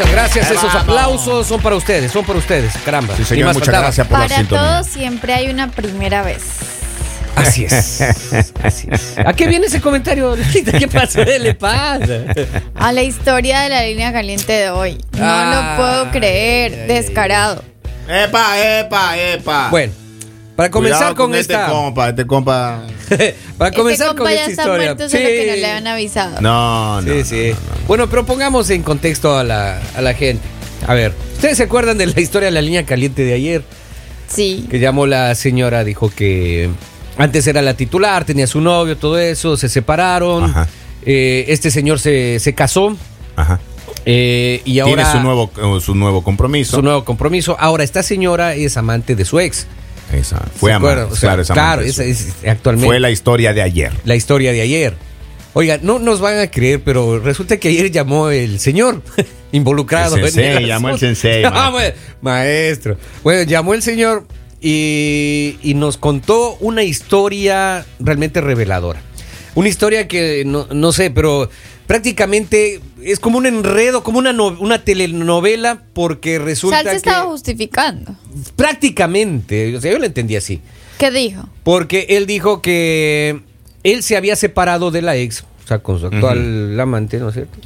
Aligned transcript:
muchas 0.00 0.12
gracias. 0.12 0.50
Esos 0.50 0.74
aplausos 0.74 1.46
son 1.46 1.60
para 1.60 1.76
ustedes, 1.76 2.12
son 2.12 2.24
para 2.24 2.38
ustedes. 2.38 2.72
Caramba. 2.84 3.14
Sí, 3.16 3.24
señor, 3.24 3.48
muchas 3.48 3.66
faltaba. 3.66 3.84
gracias 3.84 4.06
por 4.06 4.18
la 4.18 4.28
Para 4.28 4.44
todos 4.44 4.86
siempre 4.86 5.34
hay 5.34 5.48
una 5.48 5.70
primera 5.70 6.22
vez. 6.22 6.42
Así 7.36 7.64
es. 7.64 8.00
Así 8.62 8.88
es. 8.90 9.18
¿A 9.18 9.32
qué 9.32 9.46
viene 9.46 9.66
ese 9.66 9.80
comentario? 9.80 10.36
Lolita? 10.36 10.78
¿Qué 10.78 10.88
pasa? 10.88 11.24
¿Qué 11.24 11.38
le 11.38 11.54
pasa? 11.54 12.24
A 12.74 12.92
la 12.92 13.02
historia 13.02 13.60
de 13.60 13.68
la 13.68 13.84
línea 13.84 14.12
caliente 14.12 14.52
de 14.52 14.70
hoy. 14.70 14.98
No 15.12 15.44
lo 15.44 15.76
puedo 15.76 16.10
creer. 16.10 16.72
ay, 16.72 16.80
ay, 16.80 16.86
descarado. 16.88 17.64
Epa, 18.08 18.58
epa, 18.58 19.16
epa. 19.16 19.68
Bueno, 19.70 19.92
para 20.60 20.70
comenzar 20.70 20.98
Cuidado 20.98 21.14
con, 21.14 21.34
este 21.34 21.54
esta. 21.54 21.68
compa, 21.70 22.08
este 22.10 22.26
compa. 22.26 22.82
para 23.56 23.70
comenzar 23.70 24.08
este 24.08 24.16
con 24.18 24.26
compa 24.26 24.30
ya 24.34 24.40
esta 24.40 24.50
está 24.50 24.62
historia. 24.64 24.84
muerto, 24.88 25.08
solo 25.08 25.24
que 25.24 25.46
no 25.46 25.56
le 25.56 25.66
han 25.70 25.86
avisado. 25.86 26.40
No, 26.42 27.00
no. 27.00 27.12
Sí, 27.14 27.24
sí. 27.24 27.52
Bueno, 27.88 28.10
pero 28.10 28.26
pongamos 28.26 28.68
en 28.68 28.82
contexto 28.82 29.38
a 29.38 29.42
la, 29.42 29.80
a 29.96 30.02
la 30.02 30.12
gente. 30.12 30.46
A 30.86 30.92
ver, 30.92 31.14
¿ustedes 31.32 31.56
se 31.56 31.62
acuerdan 31.62 31.96
de 31.96 32.08
la 32.08 32.20
historia 32.20 32.48
de 32.48 32.52
la 32.52 32.60
línea 32.60 32.84
caliente 32.84 33.24
de 33.24 33.32
ayer? 33.32 33.62
Sí. 34.28 34.66
Que 34.70 34.78
llamó 34.78 35.06
la 35.06 35.34
señora, 35.34 35.82
dijo 35.82 36.12
que 36.14 36.68
antes 37.16 37.46
era 37.46 37.62
la 37.62 37.72
titular, 37.72 38.26
tenía 38.26 38.46
su 38.46 38.60
novio, 38.60 38.98
todo 38.98 39.18
eso, 39.18 39.56
se 39.56 39.70
separaron. 39.70 40.44
Ajá. 40.44 40.68
Eh, 41.06 41.46
este 41.48 41.70
señor 41.70 42.00
se, 42.00 42.38
se 42.38 42.54
casó 42.54 42.94
Ajá. 43.34 43.60
eh, 44.04 44.60
y 44.66 44.78
ahora 44.80 45.04
Tiene 45.04 45.10
su 45.10 45.20
nuevo, 45.20 45.50
eh, 45.56 45.80
su 45.80 45.94
nuevo 45.94 46.22
compromiso. 46.22 46.76
su 46.76 46.82
nuevo 46.82 47.02
compromiso. 47.06 47.56
Ahora, 47.58 47.82
esta 47.82 48.02
señora 48.02 48.54
es 48.56 48.76
amante 48.76 49.16
de 49.16 49.24
su 49.24 49.40
ex. 49.40 49.66
Esa. 50.12 50.38
Fue 50.56 50.70
¿Se 50.70 50.74
amante. 50.74 50.92
acuerdan? 50.92 51.12
O 51.12 51.16
sea, 51.16 51.20
claro, 51.30 51.42
es 51.42 51.50
amante 51.50 51.60
claro, 51.66 51.82
de 51.82 51.88
esa 51.88 52.02
su- 52.02 52.08
es 52.08 52.48
actualmente 52.48 52.86
Fue 52.86 53.00
la 53.00 53.10
historia 53.10 53.52
de 53.54 53.62
ayer. 53.62 53.92
la 54.04 54.16
historia 54.16 54.52
de 54.52 54.60
ayer. 54.62 54.94
Oiga, 55.52 55.78
no 55.82 55.98
nos 55.98 56.20
van 56.20 56.38
a 56.38 56.48
creer, 56.50 56.80
pero 56.84 57.18
resulta 57.18 57.56
que 57.56 57.68
ayer 57.68 57.90
llamó 57.90 58.30
el 58.30 58.60
señor 58.60 59.02
involucrado. 59.52 60.16
El 60.16 60.24
en 60.24 60.30
sensei, 60.30 60.66
llamó 60.66 60.90
el 60.90 60.98
sensei, 60.98 61.42
maestro. 61.50 61.72
ma- 61.72 61.82
maestro. 62.20 62.96
Bueno, 63.24 63.42
llamó 63.42 63.74
el 63.74 63.82
señor 63.82 64.26
y, 64.60 65.58
y 65.62 65.74
nos 65.74 65.96
contó 65.96 66.56
una 66.60 66.82
historia 66.84 67.84
realmente 67.98 68.40
reveladora. 68.40 69.00
Una 69.56 69.68
historia 69.68 70.06
que 70.06 70.44
no, 70.46 70.68
no 70.72 70.92
sé, 70.92 71.10
pero 71.10 71.50
prácticamente 71.88 72.80
es 73.04 73.20
como 73.20 73.38
un 73.38 73.46
enredo, 73.46 74.02
como 74.02 74.18
una, 74.18 74.32
no- 74.32 74.56
una 74.60 74.82
telenovela, 74.84 75.82
porque 75.92 76.38
resulta 76.38 76.76
Sal 76.78 76.84
se 76.86 76.90
que 76.90 76.96
estaba 76.96 77.24
justificando. 77.26 78.14
prácticamente, 78.56 79.76
o 79.76 79.80
sea, 79.80 79.92
yo 79.92 79.98
lo 79.98 80.04
entendí 80.06 80.36
así. 80.36 80.60
¿Qué 80.98 81.10
dijo? 81.10 81.48
Porque 81.62 82.06
él 82.10 82.26
dijo 82.26 82.60
que 82.62 83.40
él 83.82 84.02
se 84.02 84.16
había 84.16 84.36
separado 84.36 84.90
de 84.90 85.02
la 85.02 85.16
ex, 85.16 85.42
o 85.64 85.68
sea, 85.68 85.78
con 85.80 85.98
su 85.98 86.06
actual 86.06 86.78
amante, 86.78 87.18
¿no 87.18 87.28
es 87.28 87.34
cierto? 87.34 87.58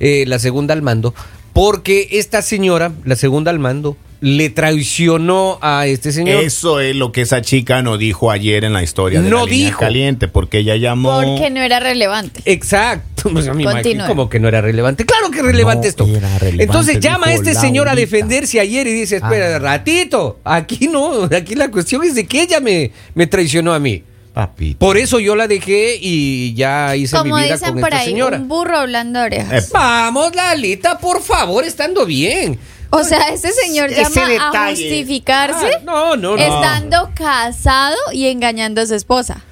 Eh, 0.00 0.24
la 0.26 0.38
segunda 0.38 0.74
al 0.74 0.82
mando, 0.82 1.14
porque 1.52 2.08
esta 2.12 2.40
señora, 2.42 2.92
la 3.04 3.16
segunda 3.16 3.50
al 3.50 3.58
mando, 3.58 3.96
le 4.20 4.50
traicionó 4.50 5.58
a 5.62 5.86
este 5.86 6.10
señor. 6.12 6.42
Eso 6.42 6.80
es 6.80 6.96
lo 6.96 7.12
que 7.12 7.20
esa 7.22 7.40
chica 7.42 7.82
no 7.82 7.98
dijo 7.98 8.30
ayer 8.30 8.64
en 8.64 8.72
la 8.72 8.82
historia 8.82 9.20
de 9.22 9.30
No 9.30 9.40
la 9.40 9.44
línea 9.50 9.66
dijo. 9.66 9.80
caliente, 9.80 10.28
porque 10.28 10.58
ella 10.58 10.76
llamó. 10.76 11.20
Porque 11.22 11.50
no 11.50 11.60
era 11.60 11.80
relevante. 11.80 12.40
Exacto. 12.44 13.04
Pues 13.32 13.48
a 13.48 13.52
mí 13.52 13.64
me 13.66 13.72
Continúe. 13.72 13.92
imagino 13.94 14.06
como 14.06 14.28
que 14.30 14.38
no 14.38 14.46
era 14.46 14.60
relevante. 14.60 15.04
Claro 15.04 15.30
que 15.32 15.38
es 15.38 15.44
relevante 15.44 15.86
No 15.86 15.90
esto. 15.90 16.06
era 16.06 16.38
relevante, 16.38 16.62
Entonces 16.62 17.00
llama 17.00 17.26
a 17.26 17.32
este 17.34 17.52
señor 17.52 17.88
a 17.88 17.96
defenderse 17.96 18.60
ayer 18.60 18.86
y 18.86 18.92
dice, 18.92 19.16
espera, 19.16 19.56
Ah. 19.56 19.58
ratito, 19.58 20.38
aquí 20.44 20.86
no, 20.88 21.24
aquí 21.36 21.56
la 21.56 21.68
cuestión 21.68 22.04
es 22.04 22.14
de 22.14 22.26
que 22.26 22.42
ella 22.42 22.60
me, 22.60 22.92
me 23.14 23.26
traicionó 23.26 23.74
a 23.74 23.80
mí. 23.80 24.04
Papito. 24.38 24.78
Por 24.78 24.96
eso 24.98 25.18
yo 25.18 25.34
la 25.34 25.48
dejé 25.48 25.98
y 26.00 26.54
ya 26.54 26.94
hice 26.94 27.16
Como 27.16 27.34
mi 27.34 27.42
vida 27.42 27.54
dicen 27.54 27.72
con 27.72 27.80
por 27.80 27.88
esta 27.88 28.02
ahí, 28.02 28.06
señora. 28.10 28.36
un 28.36 28.46
burro 28.46 28.78
hablando 28.78 29.20
orejas. 29.20 29.64
Eh, 29.64 29.70
Vamos, 29.72 30.32
Lalita, 30.32 30.96
por 31.00 31.20
favor, 31.22 31.64
estando 31.64 32.06
bien. 32.06 32.56
O 32.90 33.02
sea, 33.02 33.30
este 33.34 33.50
señor 33.50 33.90
Ese 33.90 34.02
llama 34.04 34.22
a 34.26 34.28
detalle. 34.28 34.70
justificarse 34.88 35.66
Ah, 35.66 35.80
no, 35.84 36.16
no, 36.16 36.36
no. 36.36 36.42
estando 36.42 37.10
casado 37.16 37.96
y 38.12 38.28
engañando 38.28 38.80
a 38.80 38.86
su 38.86 38.94
esposa. 38.94 39.42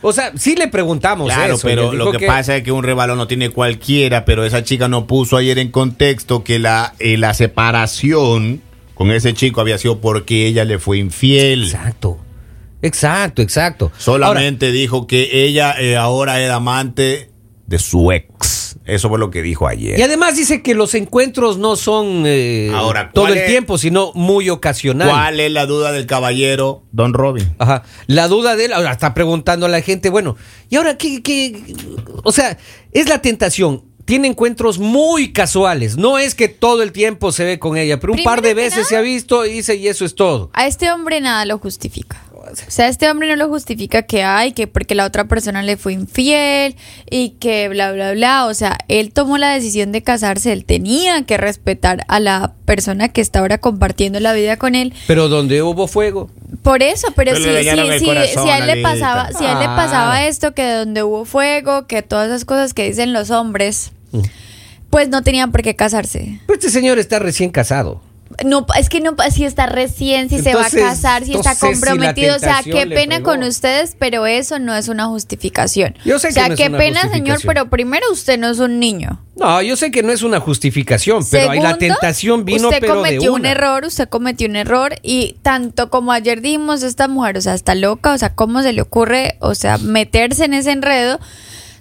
O 0.00 0.12
sea, 0.12 0.30
sí 0.38 0.54
le 0.54 0.68
preguntamos 0.68 1.26
Claro, 1.26 1.56
eso. 1.56 1.66
y 1.68 1.70
pero 1.72 1.92
lo 1.92 2.12
que, 2.12 2.24
pasa 2.28 2.54
es 2.56 2.62
que 2.62 2.70
un 2.70 2.84
rebalón 2.84 3.18
no 3.18 3.26
tiene 3.26 3.50
cualquiera, 3.50 4.24
pero 4.24 4.44
esa 4.44 4.62
chica 4.62 4.86
no 4.86 5.08
puso 5.08 5.38
ayer 5.38 5.58
en 5.58 5.72
contexto 5.72 6.44
que 6.44 6.60
la, 6.60 6.94
eh, 7.00 7.16
la 7.16 7.34
separación 7.34 8.62
con 8.94 9.10
ese 9.10 9.34
chico 9.34 9.60
había 9.60 9.76
sido 9.76 9.98
porque 10.00 10.46
ella 10.46 10.64
le 10.64 10.78
fue 10.78 10.98
infiel. 10.98 11.64
Exacto. 11.64 12.18
Exacto, 12.82 13.42
exacto. 13.42 13.92
Solamente 13.98 14.72
dijo 14.72 15.06
que 15.06 15.44
ella 15.44 15.74
eh, 15.78 15.96
ahora 15.96 16.40
era 16.40 16.56
amante 16.56 17.30
de 17.66 17.78
su 17.78 18.10
ex. 18.12 18.76
Eso 18.84 19.08
fue 19.08 19.18
lo 19.18 19.30
que 19.30 19.42
dijo 19.42 19.68
ayer. 19.68 19.98
y 19.98 20.02
además 20.02 20.36
dice 20.36 20.62
que 20.62 20.74
los 20.74 20.94
encuentros 20.94 21.58
no 21.58 21.76
son 21.76 22.24
eh, 22.26 22.70
Ahora, 22.74 23.10
todo 23.12 23.24
¿cuál 23.24 23.34
el 23.36 23.44
es- 23.44 23.46
tiempo, 23.48 23.78
sino 23.78 24.12
muy 24.14 24.48
ocasional. 24.48 25.08
¿Cuál 25.08 25.38
es 25.40 25.50
la 25.52 25.66
duda 25.66 25.92
del 25.92 26.06
caballero 26.06 26.84
Don 26.90 27.12
Robin? 27.14 27.52
Ajá. 27.58 27.82
La 28.06 28.26
duda 28.28 28.56
de 28.56 28.66
él, 28.66 28.72
ahora 28.72 28.92
está 28.92 29.12
preguntando 29.14 29.66
a 29.66 29.68
la 29.68 29.80
gente, 29.82 30.08
bueno, 30.10 30.36
¿y 30.68 30.76
ahora 30.76 30.96
qué, 30.96 31.22
qué? 31.22 31.74
O 32.24 32.32
sea, 32.32 32.58
es 32.92 33.08
la 33.08 33.20
tentación. 33.22 33.84
Tiene 34.04 34.26
encuentros 34.26 34.78
muy 34.80 35.32
casuales. 35.32 35.96
No 35.96 36.18
es 36.18 36.34
que 36.34 36.48
todo 36.48 36.82
el 36.82 36.90
tiempo 36.90 37.30
se 37.30 37.44
ve 37.44 37.58
con 37.60 37.76
ella, 37.76 38.00
pero 38.00 38.12
un 38.14 38.24
par 38.24 38.42
de 38.42 38.54
veces 38.54 38.78
nada- 38.78 38.88
se 38.88 38.96
ha 38.96 39.00
visto 39.02 39.46
y 39.46 39.52
dice, 39.52 39.76
y 39.76 39.86
eso 39.86 40.04
es 40.04 40.16
todo. 40.16 40.50
A 40.52 40.66
este 40.66 40.90
hombre 40.90 41.20
nada 41.20 41.44
lo 41.44 41.58
justifica. 41.58 42.20
O 42.52 42.70
sea, 42.70 42.88
este 42.88 43.10
hombre 43.10 43.28
no 43.28 43.36
lo 43.36 43.48
justifica 43.48 44.02
que 44.02 44.22
hay, 44.22 44.52
que 44.52 44.66
porque 44.66 44.94
la 44.94 45.04
otra 45.06 45.24
persona 45.28 45.62
le 45.62 45.76
fue 45.76 45.92
infiel 45.92 46.76
y 47.10 47.30
que 47.40 47.68
bla, 47.68 47.92
bla, 47.92 48.12
bla. 48.12 48.46
O 48.46 48.54
sea, 48.54 48.78
él 48.88 49.12
tomó 49.12 49.38
la 49.38 49.52
decisión 49.52 49.92
de 49.92 50.02
casarse, 50.02 50.52
él 50.52 50.64
tenía 50.64 51.22
que 51.24 51.36
respetar 51.36 52.04
a 52.08 52.20
la 52.20 52.52
persona 52.64 53.08
que 53.08 53.20
está 53.20 53.38
ahora 53.40 53.58
compartiendo 53.58 54.20
la 54.20 54.32
vida 54.32 54.56
con 54.56 54.74
él. 54.74 54.92
Pero 55.06 55.28
donde 55.28 55.62
hubo 55.62 55.86
fuego. 55.88 56.30
Por 56.62 56.82
eso, 56.82 57.08
pero, 57.16 57.32
Pero 57.32 57.44
si, 57.44 57.64
si, 57.64 57.98
si- 58.00 58.04
corazón, 58.04 58.44
si 58.44 58.50
a 58.50 58.58
él 58.58 58.66
le 58.66 58.82
pasaba, 58.82 59.28
si 59.32 59.44
a 59.44 59.52
él 59.52 59.58
le 59.60 59.64
Ah. 59.66 59.76
pasaba 59.76 60.26
esto, 60.26 60.52
que 60.54 60.68
donde 60.72 61.02
hubo 61.02 61.24
fuego, 61.24 61.86
que 61.86 62.02
todas 62.02 62.28
esas 62.28 62.44
cosas 62.44 62.74
que 62.74 62.84
dicen 62.84 63.12
los 63.12 63.30
hombres, 63.30 63.92
Mm. 64.12 64.20
pues 64.90 65.08
no 65.08 65.22
tenían 65.22 65.52
por 65.52 65.62
qué 65.62 65.76
casarse. 65.76 66.40
Pues 66.46 66.58
este 66.58 66.70
señor 66.70 66.98
está 66.98 67.18
recién 67.20 67.50
casado. 67.50 68.02
No, 68.44 68.66
es 68.78 68.88
que 68.88 69.00
no, 69.00 69.14
si 69.30 69.44
está 69.44 69.66
recién, 69.66 70.28
si 70.28 70.40
se 70.40 70.54
va 70.54 70.66
a 70.66 70.70
casar, 70.70 71.24
si 71.24 71.34
está 71.34 71.54
si 71.54 71.60
comprometido, 71.60 72.36
o 72.36 72.38
sea, 72.38 72.62
qué 72.64 72.86
pena 72.86 73.22
con 73.22 73.42
ustedes, 73.42 73.96
pero 73.98 74.26
eso 74.26 74.58
no 74.58 74.74
es 74.74 74.88
una 74.88 75.06
justificación. 75.06 75.94
Yo 76.04 76.18
sé 76.18 76.28
o 76.28 76.30
que 76.30 76.34
sea, 76.34 76.46
es 76.46 76.56
qué 76.56 76.68
una 76.68 76.78
pena, 76.78 77.10
señor, 77.10 77.38
pero 77.44 77.68
primero 77.68 78.06
usted 78.12 78.38
no 78.38 78.48
es 78.48 78.58
un 78.58 78.78
niño. 78.78 79.20
No, 79.36 79.62
yo 79.62 79.76
sé 79.76 79.90
que 79.90 80.02
no 80.02 80.12
es 80.12 80.22
una 80.22 80.40
justificación, 80.40 81.24
pero 81.30 81.50
ahí 81.50 81.60
la 81.60 81.78
tentación 81.78 82.44
vino, 82.44 82.68
usted 82.68 82.80
pero 82.80 82.94
de 82.94 82.98
cometió 82.98 83.32
un 83.32 83.40
una. 83.40 83.50
error, 83.50 83.84
usted 83.84 84.08
cometió 84.08 84.48
un 84.48 84.56
error 84.56 84.96
y 85.02 85.36
tanto 85.42 85.90
como 85.90 86.12
ayer 86.12 86.40
dijimos 86.42 86.82
esta 86.82 87.08
mujer, 87.08 87.38
o 87.38 87.40
sea, 87.40 87.54
está 87.54 87.74
loca, 87.74 88.12
o 88.12 88.18
sea, 88.18 88.34
cómo 88.34 88.62
se 88.62 88.72
le 88.72 88.82
ocurre, 88.82 89.36
o 89.40 89.54
sea, 89.54 89.78
meterse 89.78 90.44
en 90.44 90.54
ese 90.54 90.72
enredo. 90.72 91.20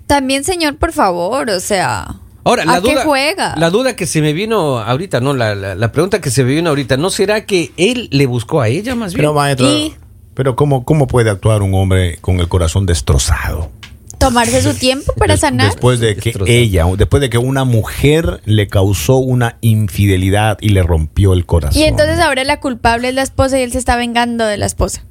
También, 0.07 0.43
señor, 0.43 0.77
por 0.77 0.93
favor, 0.93 1.49
o 1.49 1.59
sea, 1.59 2.15
Ahora, 2.49 2.65
la 2.65 2.73
¿a 2.73 2.81
qué 2.81 2.91
duda, 2.93 3.03
juega? 3.05 3.55
la 3.57 3.69
duda 3.69 3.95
que 3.95 4.05
se 4.05 4.21
me 4.21 4.33
vino 4.33 4.79
ahorita, 4.79 5.19
no, 5.21 5.33
la, 5.33 5.55
la- 5.55 5.75
la 5.75 5.91
pregunta 5.91 6.19
que 6.21 6.29
se 6.31 6.43
me 6.43 6.53
vino 6.55 6.69
ahorita, 6.69 6.97
¿no 6.97 7.09
será 7.09 7.45
que 7.45 7.71
él 7.77 8.07
le 8.11 8.25
buscó 8.25 8.61
a 8.61 8.67
ella 8.67 8.95
más 8.95 9.13
bien? 9.13 9.21
Pero 9.21 9.33
maestro, 9.33 9.67
Y- 9.69 9.95
pero 10.33 10.55
¿cómo, 10.55 10.83
¿cómo 10.85 11.07
puede 11.07 11.29
actuar 11.29 11.61
un 11.61 11.73
hombre 11.75 12.17
con 12.21 12.39
el 12.39 12.47
corazón 12.47 12.85
destrozado? 12.85 13.71
Tomarse 14.17 14.61
su 14.61 14.73
tiempo 14.73 15.13
para 15.17 15.37
sanar. 15.37 15.67
Después 15.67 16.01
de 16.01 16.17
que 16.17 16.33
ella, 16.47 16.85
después 16.97 17.21
de 17.21 17.29
que 17.29 17.37
una 17.37 17.63
mujer 17.63 18.41
le 18.43 18.67
causó 18.67 19.15
una 19.15 19.55
infidelidad 19.61 20.57
y 20.59 20.69
le 20.69 20.83
rompió 20.83 21.31
el 21.33 21.45
corazón. 21.45 21.81
Y 21.81 21.85
entonces 21.85 22.19
ahora 22.19 22.43
la 22.43 22.59
culpable 22.59 23.07
es 23.09 23.13
la 23.15 23.21
esposa 23.21 23.57
y 23.59 23.63
él 23.63 23.71
se 23.71 23.77
está 23.77 23.95
vengando 23.95 24.45
de 24.45 24.57
la 24.57 24.65
esposa. 24.65 25.03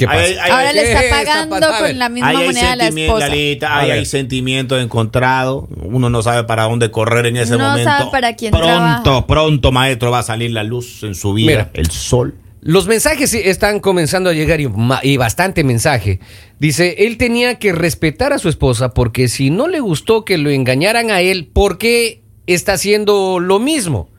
¿Qué 0.00 0.06
pasa? 0.06 0.18
Ay, 0.18 0.36
ay, 0.40 0.50
Ahora 0.50 0.72
le 0.72 0.82
está 0.82 0.98
¿qué 1.00 1.06
está 1.06 1.24
pagando 1.48 1.68
con 1.78 1.98
la 1.98 2.08
misma 2.08 2.28
Ahí 2.28 2.36
hay 2.36 2.46
moneda 2.46 2.72
a 2.72 2.76
la 2.76 2.88
esposa. 2.88 3.28
Lalita, 3.28 3.78
hay 3.78 4.06
sentimientos 4.06 4.82
encontrados. 4.82 5.64
Uno 5.82 6.10
no 6.10 6.22
sabe 6.22 6.44
para 6.44 6.64
dónde 6.64 6.90
correr 6.90 7.26
en 7.26 7.36
ese 7.36 7.56
No 7.56 7.68
momento. 7.68 7.90
sabe 7.90 8.10
para 8.10 8.34
quién 8.34 8.50
Pronto, 8.50 9.02
trabaja. 9.02 9.26
pronto, 9.26 9.72
maestro, 9.72 10.10
va 10.10 10.20
a 10.20 10.22
salir 10.22 10.50
la 10.52 10.64
luz 10.64 11.02
en 11.02 11.14
su 11.14 11.34
vida, 11.34 11.50
Mira. 11.50 11.70
el 11.74 11.90
sol. 11.90 12.34
Los 12.62 12.86
mensajes 12.88 13.32
están 13.32 13.80
comenzando 13.80 14.28
a 14.30 14.32
llegar 14.34 14.60
y, 14.60 14.68
y 15.02 15.16
bastante 15.16 15.64
mensaje. 15.64 16.20
Dice, 16.58 17.06
él 17.06 17.16
tenía 17.16 17.54
que 17.58 17.72
respetar 17.72 18.32
a 18.34 18.38
su 18.38 18.48
esposa 18.50 18.92
porque 18.92 19.28
si 19.28 19.48
no 19.50 19.66
le 19.68 19.80
gustó 19.80 20.24
que 20.26 20.36
lo 20.38 20.50
engañaran 20.50 21.10
a 21.10 21.20
él, 21.22 21.46
¿por 21.52 21.78
qué 21.78 22.22
está 22.46 22.74
haciendo 22.74 23.38
lo 23.40 23.60
mismo? 23.60 24.10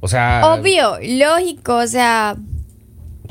O 0.00 0.08
sea, 0.08 0.42
Obvio, 0.44 0.98
lógico, 1.02 1.76
o 1.76 1.86
sea, 1.86 2.36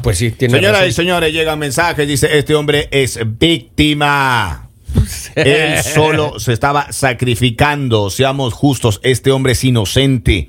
pues 0.06 0.20
sí, 0.20 0.30
tiene 0.30 0.54
Señoras 0.60 0.88
y 0.88 0.92
señores, 0.92 1.34
llega 1.34 1.56
mensaje, 1.56 2.06
dice, 2.06 2.38
este 2.38 2.54
hombre 2.54 2.88
es 2.92 3.18
víctima. 3.40 4.70
Él 5.36 5.82
solo 5.82 6.40
se 6.40 6.54
estaba 6.54 6.92
sacrificando, 6.92 8.12
seamos 8.12 8.54
justos, 8.54 9.00
este 9.02 9.32
hombre 9.32 9.54
es 9.54 9.64
inocente. 9.64 10.48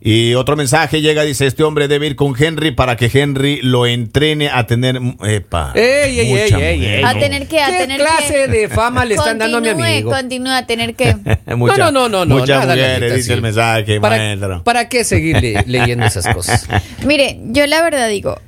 Y 0.00 0.32
otro 0.32 0.56
mensaje 0.56 1.02
llega, 1.02 1.24
dice, 1.24 1.46
este 1.46 1.62
hombre 1.62 1.88
debe 1.88 2.06
ir 2.06 2.16
con 2.16 2.34
Henry 2.42 2.70
para 2.70 2.96
que 2.96 3.10
Henry 3.12 3.60
lo 3.62 3.86
entrene 3.86 4.48
a 4.48 4.66
tener... 4.66 4.98
Epa, 5.28 5.72
Ey, 5.74 6.20
ey, 6.20 6.20
ey, 6.20 6.26
mucha 6.30 6.58
ey, 6.70 6.78
mujer. 6.78 7.04
A 7.04 7.12
tener 7.18 7.46
que, 7.48 7.60
a 7.60 7.66
¿Qué 7.66 7.76
tener 7.80 8.00
clase 8.00 8.32
que. 8.32 8.48
de 8.48 8.68
fama 8.70 9.04
le 9.04 9.16
están 9.16 9.36
dando 9.36 9.58
a 9.58 9.60
mi 9.60 9.68
Continúe, 9.68 9.86
amigo? 9.88 10.10
Continúa 10.10 10.56
a 10.56 10.66
tener 10.66 10.94
que. 10.94 11.16
Mucha- 11.54 11.76
no, 11.76 11.92
no, 11.92 12.08
no, 12.08 12.24
no. 12.24 12.38
Muchas 12.38 12.60
nada, 12.60 12.74
mujeres, 12.74 13.14
dice 13.14 13.34
el 13.34 13.42
mensaje, 13.42 14.00
¿Para, 14.00 14.16
maestro. 14.16 14.64
¿Para 14.64 14.88
qué 14.88 15.04
seguir 15.04 15.38
le- 15.38 15.64
leyendo 15.66 16.06
esas 16.06 16.26
cosas? 16.34 16.66
Mire, 17.04 17.38
yo 17.50 17.66
la 17.66 17.82
verdad 17.82 18.08
digo, 18.08 18.40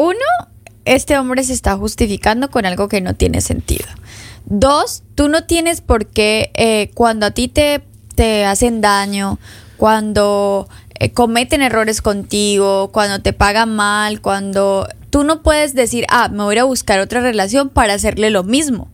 uno, 0.00 0.24
este 0.86 1.18
hombre 1.18 1.44
se 1.44 1.52
está 1.52 1.76
justificando 1.76 2.50
con 2.50 2.64
algo 2.64 2.88
que 2.88 3.02
no 3.02 3.14
tiene 3.14 3.42
sentido. 3.42 3.86
Dos, 4.46 5.02
tú 5.14 5.28
no 5.28 5.44
tienes 5.44 5.82
por 5.82 6.06
qué, 6.06 6.50
eh, 6.54 6.90
cuando 6.94 7.26
a 7.26 7.32
ti 7.32 7.48
te, 7.48 7.82
te 8.14 8.46
hacen 8.46 8.80
daño, 8.80 9.38
cuando 9.76 10.68
eh, 10.94 11.12
cometen 11.12 11.60
errores 11.60 12.00
contigo, 12.00 12.90
cuando 12.92 13.20
te 13.20 13.34
pagan 13.34 13.76
mal, 13.76 14.22
cuando 14.22 14.88
tú 15.10 15.22
no 15.22 15.42
puedes 15.42 15.74
decir, 15.74 16.06
ah, 16.08 16.28
me 16.28 16.44
voy 16.44 16.52
a 16.52 16.56
ir 16.56 16.60
a 16.60 16.64
buscar 16.64 16.98
otra 17.00 17.20
relación 17.20 17.68
para 17.68 17.92
hacerle 17.92 18.30
lo 18.30 18.42
mismo. 18.42 18.90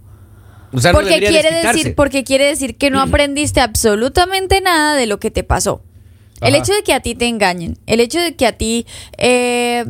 O 0.72 0.80
sea, 0.80 0.90
no 0.90 0.98
porque 0.98 1.18
quiere 1.20 1.50
desquitarse. 1.50 1.78
decir, 1.78 1.94
porque 1.94 2.24
quiere 2.24 2.46
decir 2.46 2.76
que 2.76 2.90
no 2.90 3.00
aprendiste 3.00 3.60
absolutamente 3.60 4.60
nada 4.60 4.96
de 4.96 5.06
lo 5.06 5.20
que 5.20 5.30
te 5.30 5.44
pasó. 5.44 5.82
El 6.40 6.54
hecho 6.54 6.74
de 6.74 6.82
que 6.82 6.92
a 6.92 7.00
ti 7.00 7.14
te 7.14 7.28
engañen, 7.28 7.78
el 7.86 8.00
hecho 8.00 8.20
de 8.20 8.34
que 8.34 8.46
a 8.46 8.52
ti 8.52 8.86
eh, 9.16 9.84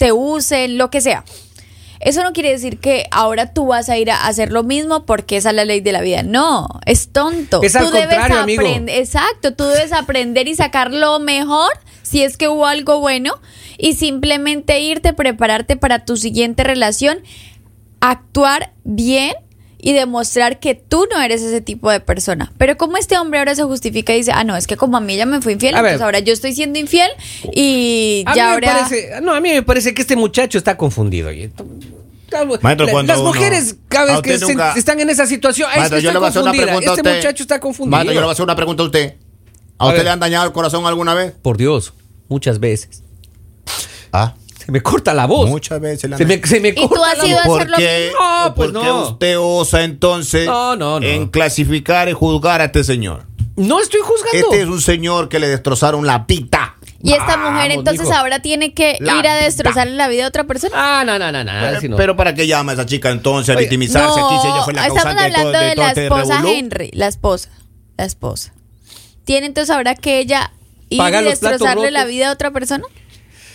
te 0.00 0.12
usen, 0.12 0.78
lo 0.78 0.90
que 0.90 1.02
sea. 1.02 1.24
Eso 2.00 2.22
no 2.24 2.32
quiere 2.32 2.50
decir 2.50 2.78
que 2.78 3.06
ahora 3.10 3.52
tú 3.52 3.66
vas 3.66 3.90
a 3.90 3.98
ir 3.98 4.10
a 4.10 4.26
hacer 4.26 4.50
lo 4.50 4.62
mismo 4.62 5.04
porque 5.04 5.36
esa 5.36 5.50
es 5.50 5.56
la 5.56 5.66
ley 5.66 5.82
de 5.82 5.92
la 5.92 6.00
vida. 6.00 6.22
No, 6.22 6.68
es 6.86 7.12
tonto. 7.12 7.60
Es 7.62 7.76
al 7.76 7.84
tú 7.84 7.90
debes 7.90 8.16
contrario, 8.16 8.38
amigo. 8.38 8.62
aprender, 8.62 8.98
exacto, 8.98 9.52
tú 9.52 9.64
debes 9.64 9.92
aprender 9.92 10.48
y 10.48 10.54
sacar 10.54 10.90
lo 10.90 11.20
mejor 11.20 11.70
si 12.00 12.22
es 12.22 12.38
que 12.38 12.48
hubo 12.48 12.64
algo 12.64 12.98
bueno 13.00 13.34
y 13.76 13.92
simplemente 13.92 14.80
irte, 14.80 15.12
prepararte 15.12 15.76
para 15.76 16.06
tu 16.06 16.16
siguiente 16.16 16.64
relación, 16.64 17.18
actuar 18.00 18.72
bien 18.84 19.34
y 19.82 19.92
demostrar 19.92 20.60
que 20.60 20.74
tú 20.74 21.06
no 21.12 21.20
eres 21.20 21.42
ese 21.42 21.60
tipo 21.60 21.90
de 21.90 22.00
persona. 22.00 22.52
Pero 22.58 22.76
como 22.76 22.96
este 22.96 23.18
hombre 23.18 23.38
ahora 23.38 23.54
se 23.54 23.62
justifica 23.64 24.12
y 24.14 24.18
dice, 24.18 24.32
ah, 24.34 24.44
no, 24.44 24.56
es 24.56 24.66
que 24.66 24.76
como 24.76 24.96
a 24.96 25.00
mí 25.00 25.14
ella 25.14 25.26
me 25.26 25.40
fue 25.40 25.52
infiel, 25.52 25.74
A 25.74 25.82
ver. 25.82 25.92
entonces 25.92 26.04
ahora 26.04 26.18
yo 26.20 26.32
estoy 26.32 26.54
siendo 26.54 26.78
infiel 26.78 27.10
y 27.52 28.24
A 28.26 28.34
ya 28.34 28.44
mí 28.44 28.48
me 28.48 28.54
ahora... 28.68 28.78
parece, 28.84 29.20
no, 29.22 29.34
a 29.34 29.40
mí 29.40 29.50
me 29.50 29.62
parece 29.62 29.94
que 29.94 30.02
este 30.02 30.16
muchacho 30.16 30.58
está 30.58 30.76
confundido. 30.76 31.30
Maestro, 32.62 32.86
La- 32.86 33.02
Las 33.02 33.18
uno- 33.18 33.28
mujeres, 33.28 33.76
cada 33.88 34.12
vez 34.12 34.22
que 34.22 34.38
se- 34.38 34.46
nunca- 34.46 34.74
están 34.76 35.00
en 35.00 35.10
esa 35.10 35.26
situación, 35.26 35.68
es 35.72 35.78
Maestro, 35.78 35.96
que 35.98 36.02
yo 36.02 36.10
está 36.10 36.12
le 36.12 36.18
voy 36.20 36.26
a 36.26 36.28
hacer 36.30 36.42
una 36.42 36.50
confundida. 36.52 36.66
pregunta 36.66 36.90
a 36.90 36.94
Este 36.94 37.00
usted. 37.08 37.16
muchacho 37.16 37.42
está 37.42 37.60
confundido. 37.60 37.90
Maestro, 37.96 38.12
yo 38.14 38.20
le 38.20 38.24
voy 38.24 38.30
a 38.30 38.32
hacer 38.32 38.44
una 38.44 38.56
pregunta 38.56 38.82
a 38.82 38.86
usted. 38.86 39.14
¿A, 39.78 39.84
A 39.84 39.86
usted 39.86 39.96
ver. 39.98 40.04
le 40.04 40.10
han 40.10 40.20
dañado 40.20 40.46
el 40.46 40.52
corazón 40.52 40.86
alguna 40.86 41.14
vez? 41.14 41.32
Por 41.42 41.56
Dios, 41.56 41.92
muchas 42.28 42.60
veces. 42.60 43.02
Ah, 44.12 44.34
Se 44.70 44.72
me 44.72 44.82
corta 44.82 45.12
la 45.12 45.26
voz. 45.26 45.48
muchas 45.50 45.80
veces 45.80 46.10
Se 46.16 46.24
me, 46.24 46.40
se 46.46 46.60
me 46.60 46.68
¿Y 46.68 46.74
tú 46.74 46.88
corta 46.88 47.10
has 47.10 47.18
la 47.18 47.26
ido 47.26 47.36
voz. 47.38 47.44
a 47.44 47.48
¿Por 47.48 47.60
hacer 47.62 47.70
lo 47.70 47.76
qué? 47.76 48.12
No, 48.12 48.54
pues 48.54 48.70
por 48.70 48.80
qué 48.82 48.88
no. 48.88 49.02
usted 49.08 49.36
osa 49.40 49.82
entonces 49.82 50.46
No, 50.46 50.76
no, 50.76 51.00
no. 51.00 51.06
en 51.06 51.26
clasificar 51.26 52.08
y 52.08 52.12
juzgar 52.12 52.60
a 52.60 52.66
este 52.66 52.84
señor? 52.84 53.26
No 53.56 53.80
estoy 53.80 54.00
juzgando. 54.00 54.38
Este 54.38 54.62
es 54.62 54.68
un 54.68 54.80
señor 54.80 55.28
que 55.28 55.38
le 55.40 55.48
destrozaron 55.48 56.06
la 56.06 56.24
pita. 56.26 56.76
Y 57.02 57.12
esta 57.12 57.36
Vamos, 57.36 57.52
mujer 57.52 57.70
entonces 57.72 58.10
ahora 58.10 58.40
tiene 58.40 58.74
que 58.74 58.96
La 59.00 59.16
ir 59.16 59.26
a 59.26 59.34
destrozarle 59.36 59.96
la 59.96 60.06
vida 60.08 60.26
a 60.26 60.28
otra 60.28 60.44
persona. 60.44 60.72
Ah, 60.76 61.02
no, 61.04 61.18
no, 61.18 61.32
no, 61.32 61.42
no. 61.42 61.52
no. 61.80 61.96
Pero 61.96 62.14
¿para 62.14 62.34
qué 62.34 62.46
llama 62.46 62.72
a 62.72 62.74
esa 62.74 62.86
chica 62.86 63.10
entonces 63.10 63.54
a 63.54 63.56
Oye, 63.56 63.62
victimizarse 63.66 64.20
aquí 64.20 64.34
si 64.40 64.46
ella 64.46 64.56
No, 64.58 64.64
fue 64.64 64.74
la 64.74 64.86
estamos 64.86 65.02
causante 65.04 65.22
de 65.24 65.30
todo, 65.30 65.38
hablando 65.48 65.58
de 65.58 65.68
de 65.70 65.76
la 65.76 65.88
este 65.88 66.04
esposa? 66.04 66.42
Henry, 66.46 66.90
la 66.92 67.06
esposa, 67.08 67.48
la 67.96 68.04
esposa. 68.04 68.52
¿Tiene 69.24 69.46
entonces 69.46 69.74
ahora 69.74 69.94
que 69.94 70.18
ella 70.20 70.52
ir 70.90 71.00
y 71.02 71.24
destrozarle 71.24 71.90
la 71.90 72.04
vida 72.04 72.28
a 72.28 72.32
otra 72.32 72.50
persona? 72.50 72.84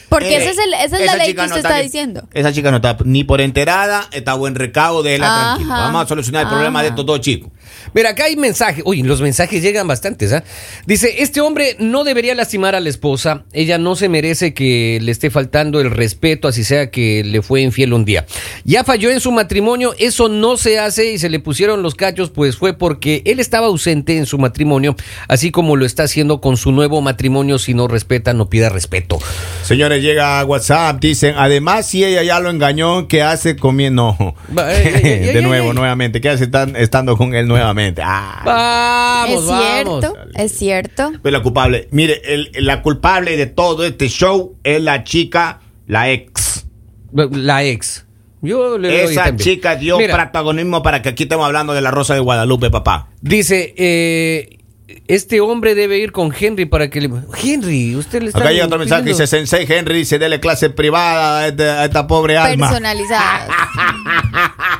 Porque 0.10 0.36
Eh, 0.36 0.38
esa 0.38 0.52
es, 0.52 0.57
el- 0.57 0.74
esa 0.74 1.00
es 1.00 1.06
la 1.06 1.16
ley 1.16 1.34
que 1.34 1.42
no 1.42 1.46
usted 1.46 1.57
está 1.57 1.78
diciendo. 1.78 2.28
Esa 2.34 2.54
chica 2.54 2.69
no 2.72 2.78
está 2.78 2.98
ni 3.04 3.24
por 3.24 3.42
enterada, 3.42 4.07
está 4.12 4.34
buen 4.36 4.56
recaudo, 4.56 5.04
Ajá, 5.28 5.54
tranquila. 5.56 5.75
Vamos 5.75 6.04
a 6.04 6.07
solucionar 6.07 6.44
el 6.44 6.50
problema 6.50 6.81
de 6.81 6.90
estos 6.90 7.06
dos 7.06 7.19
chicos. 7.22 7.52
Mira, 7.94 8.10
acá 8.12 8.26
hay 8.26 8.36
mensajes. 8.36 8.84
Uy, 8.86 9.04
los 9.04 9.22
mensajes 9.22 9.62
llegan 9.62 9.88
bastantes. 9.88 10.34
¿ah? 10.34 10.44
Dice, 10.86 11.16
este 11.24 11.42
hombre 11.42 11.76
no 11.80 12.04
debería 12.04 12.36
lastimar 12.36 12.76
a 12.76 12.80
la 12.80 12.90
esposa. 12.90 13.44
Ella 13.54 13.78
no 13.78 13.96
se 13.96 14.10
merece 14.10 14.54
que 14.54 15.00
le 15.02 15.12
esté 15.12 15.30
faltando 15.30 15.80
el 15.80 15.92
respeto, 15.92 16.48
así 16.48 16.64
sea 16.64 16.90
que 16.90 17.24
le 17.24 17.42
fue 17.42 17.62
infiel 17.62 17.94
un 17.94 18.06
día. 18.06 18.26
Ya 18.64 18.84
falló 18.84 19.12
en 19.12 19.20
su 19.20 19.32
matrimonio, 19.32 19.94
eso 20.00 20.30
no 20.30 20.58
se 20.58 20.80
hace 20.80 21.12
y 21.12 21.18
se 21.20 21.30
le 21.30 21.40
pusieron 21.40 21.82
los 21.84 21.96
cachos, 21.96 22.30
pues 22.32 22.58
fue 22.58 22.74
porque 22.78 23.22
él 23.26 23.40
estaba 23.40 23.68
ausente 23.68 24.18
en 24.18 24.26
su 24.26 24.38
matrimonio, 24.38 24.96
así 25.28 25.52
como 25.52 25.76
lo 25.76 25.86
está 25.86 26.04
haciendo 26.04 26.42
con 26.42 26.58
su 26.58 26.72
nuevo 26.72 27.02
matrimonio. 27.02 27.58
Si 27.60 27.74
no 27.74 27.88
respeta, 27.88 28.34
no 28.34 28.50
pida 28.50 28.70
respeto. 28.70 29.20
Señores, 29.64 30.02
llega 30.02 30.40
a 30.40 30.46
WhatsApp, 30.46 31.00
dicen, 31.00 31.36
además 31.38 31.88
si 31.88 32.04
ella 32.04 32.24
ya 32.24 32.40
lo 32.40 32.50
engañó, 32.50 33.08
¿qué 33.08 33.22
hace 33.22 33.56
comiendo? 33.56 34.16
No. 34.50 34.68
Ey, 34.68 35.26
de 35.34 35.42
nuevo, 35.42 35.74
nuevamente, 35.74 36.22
¿qué 36.22 36.30
hace 36.30 36.48
tan- 36.48 36.76
estando 36.76 37.18
con 37.18 37.34
él 37.36 37.48
nuevamente? 37.48 37.75
Ah. 38.04 38.42
Vamos, 39.25 39.42
es 39.44 39.48
vamos. 39.48 40.01
cierto, 40.01 40.18
es 40.36 40.57
cierto. 40.57 41.12
Pues 41.22 41.31
la 41.31 41.42
culpable. 41.42 41.88
Mire, 41.92 42.22
el- 42.25 42.51
la 42.60 42.81
culpable 42.81 43.36
de 43.38 43.45
todo 43.48 43.86
este 43.86 44.07
show 44.10 44.56
es 44.63 44.81
la 44.81 45.04
chica, 45.04 45.60
la 45.88 46.10
ex. 46.12 46.66
La 47.13 47.63
ex. 47.63 48.06
Yo 48.42 48.77
le 48.77 48.89
doy 48.89 49.12
Esa 49.13 49.25
también. 49.25 49.44
chica 49.56 49.75
dio 49.75 49.98
Mira, 49.98 50.13
protagonismo 50.16 50.83
para 50.83 51.01
que 51.01 51.10
aquí 51.10 51.24
estemos 51.24 51.45
hablando 51.45 51.74
de 51.74 51.81
la 51.81 51.89
Rosa 51.92 52.13
de 52.13 52.19
Guadalupe, 52.19 52.69
papá. 52.69 53.07
Dice, 53.22 53.74
eh, 53.77 54.60
este 55.07 55.42
hombre 55.42 55.74
debe 55.74 55.98
ir 55.98 56.12
con 56.12 56.31
Henry 56.38 56.66
para 56.66 56.89
que 56.92 57.01
le... 57.01 57.10
Henry, 57.44 57.95
usted 57.95 58.22
le 58.22 58.27
está... 58.27 58.39
Acá 58.42 58.51
llega 58.51 58.66
otro 58.66 58.77
mensaje, 58.77 59.01
pidiendo- 59.01 59.24
dice 59.24 59.25
Sensei 59.27 59.66
Henry, 59.68 59.98
dice, 59.98 60.19
dele 60.19 60.39
clase 60.39 60.69
privada 60.69 61.39
a 61.39 61.48
esta, 61.48 61.81
a 61.81 61.86
esta 61.86 62.06
pobre 62.06 62.38
alma. 62.38 62.68
Personalizadas. 62.69 63.50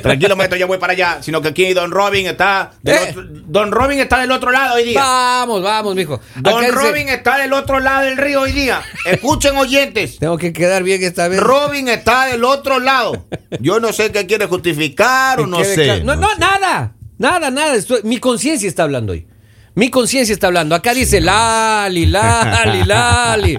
Tranquilo, 0.00 0.36
maestro, 0.36 0.58
ya 0.58 0.66
voy 0.66 0.78
para 0.78 0.92
allá. 0.92 1.18
Sino 1.22 1.42
que 1.42 1.48
aquí 1.48 1.72
Don 1.74 1.90
Robin 1.90 2.26
está... 2.26 2.72
del 2.82 2.94
Eh. 2.94 3.06
otro- 3.10 3.22
Don 3.28 3.72
Robin 3.72 3.98
está 3.98 4.20
del 4.20 4.30
otro 4.30 4.50
lado 4.50 4.76
hoy 4.76 4.84
día. 4.84 5.00
Vamos, 5.02 5.62
vamos, 5.62 5.94
mijo. 5.94 6.20
Don 6.36 6.56
Acá 6.58 6.66
dice- 6.66 6.72
Robin 6.72 7.08
está 7.08 7.38
del 7.38 7.52
otro 7.52 7.80
lado 7.80 8.04
del 8.04 8.16
río 8.16 8.42
hoy 8.42 8.52
día. 8.52 8.80
Escuchen 9.06 9.56
oyentes. 9.56 10.18
Tengo 10.18 10.38
que 10.38 10.52
quedar 10.52 10.82
bien 10.82 11.02
esta 11.02 11.28
vez. 11.28 11.40
Robin 11.40 11.88
está 11.88 12.26
del 12.26 12.44
otro 12.44 12.78
lado. 12.80 13.26
Yo 13.60 13.80
no 13.80 13.92
sé 13.92 14.10
qué 14.12 14.26
quiere 14.26 14.46
justificar 14.46 15.40
o 15.40 15.46
no 15.46 15.62
sé. 15.64 16.02
No, 16.04 16.16
no, 16.16 16.28
nada. 16.36 16.94
Nada, 17.18 17.50
nada. 17.50 17.74
Estoy- 17.74 18.00
mi 18.04 18.18
conciencia 18.18 18.68
está 18.68 18.82
hablando 18.84 19.12
hoy. 19.12 19.26
Mi 19.74 19.88
conciencia 19.88 20.34
está 20.34 20.48
hablando. 20.48 20.74
Acá 20.74 20.92
dice 20.92 21.18
Lali, 21.22 22.04
Lali, 22.04 22.84
Lali. 22.86 23.58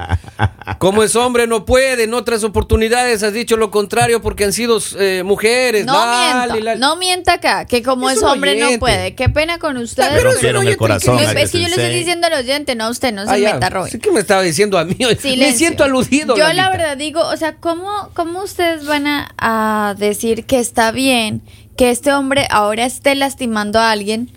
Como 0.77 1.01
es 1.01 1.15
hombre 1.15 1.47
no 1.47 1.65
puede. 1.65 2.03
En 2.03 2.13
otras 2.13 2.43
oportunidades 2.43 3.23
has 3.23 3.33
dicho 3.33 3.57
lo 3.57 3.71
contrario 3.71 4.21
porque 4.21 4.43
han 4.43 4.53
sido 4.53 4.79
eh, 4.99 5.23
mujeres. 5.25 5.85
No 5.87 5.93
Lali, 5.93 6.51
mienta, 6.53 6.65
Lali. 6.65 6.79
no 6.79 6.95
mienta 6.97 7.33
acá, 7.33 7.65
que 7.65 7.81
como 7.81 8.11
Es 8.11 8.21
hombre 8.21 8.55
no 8.59 8.77
puede. 8.77 9.15
Qué 9.15 9.27
pena 9.29 9.57
con 9.57 9.77
ustedes. 9.77 10.11
pero 10.13 10.31
rompieron 10.33 10.67
el 10.67 10.77
corazón. 10.77 11.17
a 11.17 11.23
es 11.31 11.51
que 11.51 11.59
yo 11.61 11.67
le 11.67 11.75
estoy 11.75 11.95
diciendo 11.95 12.27
al 12.27 12.33
oyente, 12.33 12.75
no 12.75 12.83
a 12.85 12.89
usted, 12.91 13.11
no 13.11 13.23
Ah, 13.23 13.33
se 13.33 13.41
ya. 13.41 13.53
meta, 13.55 13.69
Robin. 13.71 13.91
Sí, 13.93 13.97
¿Qué 13.99 14.11
me 14.11 14.19
estaba 14.19 14.43
diciendo 14.43 14.77
a 14.77 14.85
mí? 14.85 14.95
Me 14.99 15.51
siento 15.53 15.83
aludido. 15.83 16.35
Yo 16.37 16.43
Lalita. 16.43 16.53
la 16.63 16.69
verdad 16.69 16.97
digo, 16.97 17.21
o 17.27 17.37
sea, 17.37 17.55
¿cómo, 17.55 18.11
cómo 18.13 18.43
ustedes 18.43 18.85
van 18.85 19.07
a, 19.07 19.33
a 19.39 19.95
decir 19.97 20.45
que 20.45 20.59
está 20.59 20.91
bien 20.91 21.41
que 21.75 21.89
este 21.89 22.13
hombre 22.13 22.45
ahora 22.51 22.85
esté 22.85 23.15
lastimando 23.15 23.79
a 23.79 23.89
alguien 23.89 24.29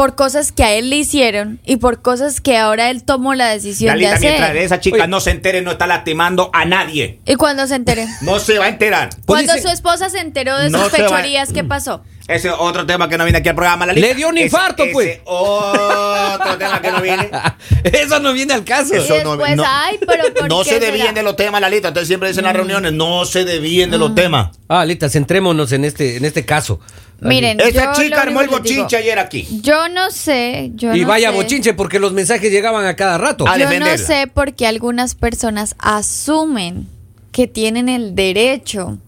por 0.00 0.14
cosas 0.14 0.50
que 0.50 0.64
a 0.64 0.72
él 0.72 0.88
le 0.88 0.96
hicieron 0.96 1.60
y 1.66 1.76
por 1.76 2.00
cosas 2.00 2.40
que 2.40 2.56
ahora 2.56 2.88
él 2.88 3.02
tomó 3.04 3.34
la 3.34 3.50
decisión 3.50 3.90
Lalita, 3.90 4.14
de 4.14 4.20
mientras 4.20 4.40
de 4.54 4.58
hacer? 4.60 4.62
esa 4.64 4.80
chica 4.80 4.96
Oye. 4.96 5.08
no 5.08 5.20
se 5.20 5.30
entere, 5.30 5.60
no 5.60 5.72
está 5.72 5.86
lastimando 5.86 6.48
a 6.54 6.64
nadie. 6.64 7.20
¿Y 7.26 7.34
cuando 7.34 7.66
se 7.66 7.74
entere? 7.74 8.06
No 8.22 8.38
se 8.38 8.58
va 8.58 8.64
a 8.64 8.68
enterar. 8.68 9.10
Pues 9.10 9.24
Cuando 9.26 9.52
dice- 9.52 9.66
su 9.68 9.74
esposa 9.74 10.08
se 10.08 10.20
enteró 10.20 10.56
de 10.56 10.70
No 10.70 10.84
sus 10.84 10.92
fechorías, 10.92 11.52
¿qué 11.52 11.64
pasó? 11.64 12.02
Ese 12.28 12.48
es 12.48 12.54
otro 12.56 12.86
tema 12.86 13.08
que 13.08 13.18
no 13.18 13.24
viene 13.24 13.38
aquí 13.38 13.48
al 13.48 13.56
programa, 13.56 13.86
Lalita. 13.86 14.06
Le 14.06 14.14
dio 14.14 14.28
un 14.28 14.36
Ese- 14.38 14.46
infarto, 14.46 14.84
ese 14.84 14.92
pues. 14.92 15.18
Otro 15.24 16.58
tema 16.58 16.80
que 16.80 16.92
no 16.92 17.00
viene. 17.02 17.28
Eso 17.84 18.20
no 18.20 18.32
viene 18.32 18.54
al 18.54 18.62
caso. 18.64 18.94
Eso 18.94 19.14
Y 19.14 19.18
después, 19.18 19.58
ay, 19.66 19.98
pero 20.06 20.32
¿por 20.34 20.48
no 20.48 20.62
qué 20.62 20.70
se 20.70 20.80
debían 20.80 21.14
de 21.14 21.22
los 21.22 21.34
temas, 21.34 21.60
Lalita. 21.60 21.88
Ustedes 21.88 22.06
siempre 22.06 22.28
dicen 22.28 22.42
en 22.44 22.46
las 22.48 22.56
reuniones, 22.56 22.92
no 22.92 23.24
se 23.24 23.44
debían 23.44 23.90
de 23.90 23.98
los 23.98 24.14
temas. 24.14 24.50
Ah, 24.68 24.80
Alita, 24.82 25.08
centrémonos 25.08 25.72
en 25.72 25.84
este, 25.84 26.16
en 26.18 26.24
este 26.24 26.44
caso. 26.44 26.78
Miren, 27.20 27.60
Esa 27.60 27.92
yo 27.94 28.02
chica 28.02 28.22
armó 28.22 28.40
el 28.40 28.48
bochinche 28.48 28.96
ayer 28.96 29.18
aquí. 29.18 29.46
Yo 29.62 29.88
no 29.88 30.10
sé, 30.10 30.70
yo 30.74 30.94
y 30.94 31.00
no 31.02 31.08
vaya 31.08 31.30
sé. 31.30 31.36
bochinche, 31.36 31.74
porque 31.74 31.98
los 31.98 32.12
mensajes 32.12 32.50
llegaban 32.50 32.86
a 32.86 32.96
cada 32.96 33.18
rato. 33.18 33.46
A 33.46 33.58
Yo 33.58 33.68
no 33.78 33.98
sé 33.98 34.26
por 34.32 34.54
qué 34.54 34.66
algunas 34.66 35.14
personas 35.14 35.74
asumen 35.78 36.86
que 37.32 37.46
tienen 37.46 37.88
el 37.88 38.14
derecho 38.14 38.98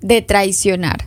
de 0.00 0.22
traicionar. 0.22 1.06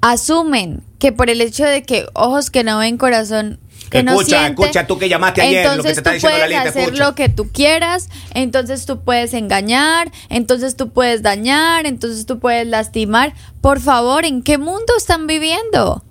Asumen 0.00 0.82
que 0.98 1.12
por 1.12 1.30
el 1.30 1.40
hecho 1.40 1.64
de 1.64 1.82
que 1.82 2.06
ojos 2.14 2.50
que 2.50 2.64
no 2.64 2.78
ven, 2.78 2.98
corazón 2.98 3.58
que 3.90 4.02
no 4.02 4.12
Escucha, 4.12 4.40
siente, 4.42 4.62
escucha 4.62 4.86
tú 4.86 4.98
que 4.98 5.08
llamaste 5.08 5.40
ayer, 5.40 5.64
lo 5.64 5.70
que 5.70 5.82
te 5.82 5.88
entonces 5.88 5.98
está 5.98 6.10
tú 6.10 6.14
diciendo 6.14 6.36
puedes 6.36 6.50
Lalita, 6.50 6.68
hacer 6.68 6.82
escucha. 6.82 7.04
lo 7.04 7.14
que 7.14 7.28
tú 7.28 7.48
quieras, 7.50 8.08
entonces 8.34 8.86
tú 8.86 9.00
puedes 9.00 9.34
engañar, 9.34 10.12
entonces 10.28 10.76
tú 10.76 10.90
puedes 10.90 11.22
dañar, 11.22 11.86
entonces 11.86 12.26
tú 12.26 12.38
puedes 12.38 12.66
lastimar. 12.66 13.34
Por 13.60 13.80
favor, 13.80 14.24
¿en 14.24 14.42
qué 14.42 14.58
mundo 14.58 14.92
están 14.96 15.26
viviendo? 15.26 16.04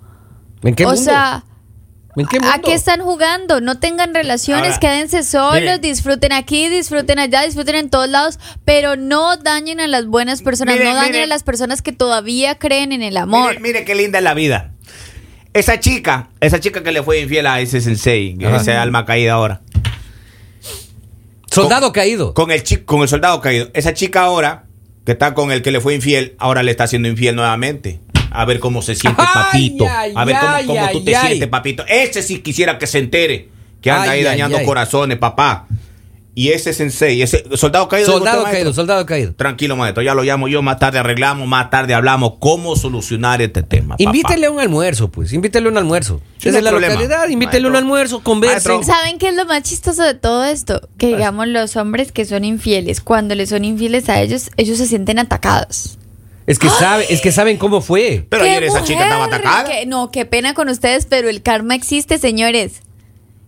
¿En 0.62 0.74
qué 0.74 0.84
o 0.86 0.88
mundo? 0.88 1.02
sea, 1.02 1.44
¿En 1.44 1.47
qué 2.26 2.38
¿A 2.42 2.58
qué 2.60 2.74
están 2.74 3.00
jugando? 3.00 3.60
No 3.60 3.78
tengan 3.78 4.14
relaciones, 4.14 4.74
Ahora, 4.74 4.80
quédense 4.80 5.22
solos, 5.22 5.80
disfruten 5.80 6.32
aquí, 6.32 6.68
disfruten 6.68 7.18
allá, 7.18 7.42
disfruten 7.42 7.74
en 7.74 7.90
todos 7.90 8.08
lados, 8.08 8.38
pero 8.64 8.96
no 8.96 9.36
dañen 9.36 9.80
a 9.80 9.86
las 9.86 10.06
buenas 10.06 10.42
personas, 10.42 10.78
no 10.82 10.94
dañen 10.94 11.22
a 11.22 11.26
las 11.26 11.42
personas 11.42 11.82
que 11.82 11.92
todavía 11.92 12.58
creen 12.58 12.92
en 12.92 13.02
el 13.02 13.16
amor. 13.16 13.50
Mire, 13.50 13.60
mire 13.60 13.84
qué 13.84 13.94
linda 13.94 14.18
es 14.18 14.24
la 14.24 14.34
vida. 14.34 14.72
Esa 15.52 15.80
chica, 15.80 16.30
esa 16.40 16.60
chica 16.60 16.82
que 16.82 16.92
le 16.92 17.02
fue 17.02 17.20
infiel 17.20 17.46
a 17.46 17.60
ese 17.60 17.80
sensei, 17.80 18.36
Ajá. 18.44 18.56
ese 18.56 18.72
alma 18.72 19.04
caída 19.04 19.32
ahora. 19.32 19.62
Soldado 21.50 21.92
caído. 21.92 22.34
Con 22.34 22.50
el 22.50 22.62
chico, 22.62 22.84
con 22.86 23.02
el 23.02 23.08
soldado 23.08 23.40
caído. 23.40 23.68
Esa 23.74 23.94
chica 23.94 24.22
ahora, 24.22 24.66
que 25.04 25.12
está 25.12 25.34
con 25.34 25.50
el 25.50 25.62
que 25.62 25.70
le 25.70 25.80
fue 25.80 25.94
infiel, 25.94 26.36
ahora 26.38 26.62
le 26.62 26.70
está 26.70 26.84
haciendo 26.84 27.08
infiel 27.08 27.34
nuevamente. 27.34 28.00
A 28.30 28.44
ver 28.44 28.60
cómo 28.60 28.82
se 28.82 28.94
siente, 28.94 29.22
Ay, 29.22 29.28
papito. 29.34 29.86
ay, 29.88 30.12
a 30.14 30.24
ver 30.24 30.36
cómo, 30.40 30.52
ay, 30.52 30.66
cómo 30.66 30.80
tú 30.92 30.98
ay, 30.98 31.04
te 31.04 31.14
sientes, 31.20 31.48
papito. 31.48 31.84
Ese 31.88 32.22
sí 32.22 32.40
quisiera 32.40 32.78
que 32.78 32.86
se 32.86 32.98
entere. 32.98 33.48
Que 33.80 33.90
anda 33.90 34.04
Ay, 34.04 34.10
ahí 34.10 34.18
ay, 34.18 34.24
dañando 34.24 34.58
ay. 34.58 34.64
corazones, 34.66 35.18
papá. 35.18 35.66
Y 36.34 36.50
ese 36.50 36.72
sensei, 36.72 37.20
ese 37.20 37.44
soldado 37.56 37.88
caído. 37.88 38.12
Soldado 38.12 38.38
usted, 38.38 38.52
caído, 38.52 38.64
maestro. 38.66 38.72
soldado 38.74 39.06
caído. 39.06 39.34
Tranquilo, 39.34 39.76
maestro. 39.76 40.04
Ya 40.04 40.14
lo 40.14 40.22
llamo 40.22 40.46
yo. 40.46 40.62
Más 40.62 40.78
tarde 40.78 41.00
arreglamos, 41.00 41.48
más 41.48 41.68
tarde 41.68 41.94
hablamos 41.94 42.34
cómo 42.38 42.76
solucionar 42.76 43.42
este 43.42 43.64
tema. 43.64 43.96
Invítele 43.98 44.46
a 44.46 44.50
un 44.52 44.60
almuerzo, 44.60 45.10
pues. 45.10 45.32
Invítele 45.32 45.66
a 45.66 45.70
un 45.72 45.78
almuerzo. 45.78 46.20
Sí, 46.38 46.48
Esa 46.48 46.52
no 46.52 46.58
es 46.58 46.64
la 46.64 46.70
problema. 46.70 46.94
localidad. 46.94 47.28
Invítele 47.28 47.66
a 47.66 47.70
un 47.70 47.76
almuerzo, 47.76 48.22
conversen. 48.22 48.84
¿Saben 48.84 49.18
qué 49.18 49.30
es 49.30 49.34
lo 49.34 49.46
más 49.46 49.64
chistoso 49.64 50.04
de 50.04 50.14
todo 50.14 50.44
esto? 50.44 50.80
Que 50.96 51.08
digamos 51.08 51.48
los 51.48 51.74
hombres 51.76 52.12
que 52.12 52.24
son 52.24 52.44
infieles, 52.44 53.00
cuando 53.00 53.34
les 53.34 53.48
son 53.48 53.64
infieles 53.64 54.08
a 54.08 54.20
ellos, 54.20 54.50
ellos 54.56 54.78
se 54.78 54.86
sienten 54.86 55.18
atacados. 55.18 55.98
Es 56.48 56.58
que, 56.58 56.68
sabe, 56.70 57.06
es 57.12 57.20
que 57.20 57.30
saben 57.30 57.58
cómo 57.58 57.80
fue. 57.80 58.26
Pero 58.28 58.42
¡Qué 58.42 58.50
ayer 58.50 58.64
esa 58.64 58.82
chica 58.82 59.04
estaba 59.04 59.26
atacada. 59.26 59.64
Que- 59.70 59.86
no, 59.86 60.10
qué 60.10 60.24
pena 60.24 60.54
con 60.54 60.68
ustedes, 60.68 61.06
pero 61.06 61.28
el 61.28 61.42
karma 61.42 61.74
existe, 61.76 62.18
señores. 62.18 62.80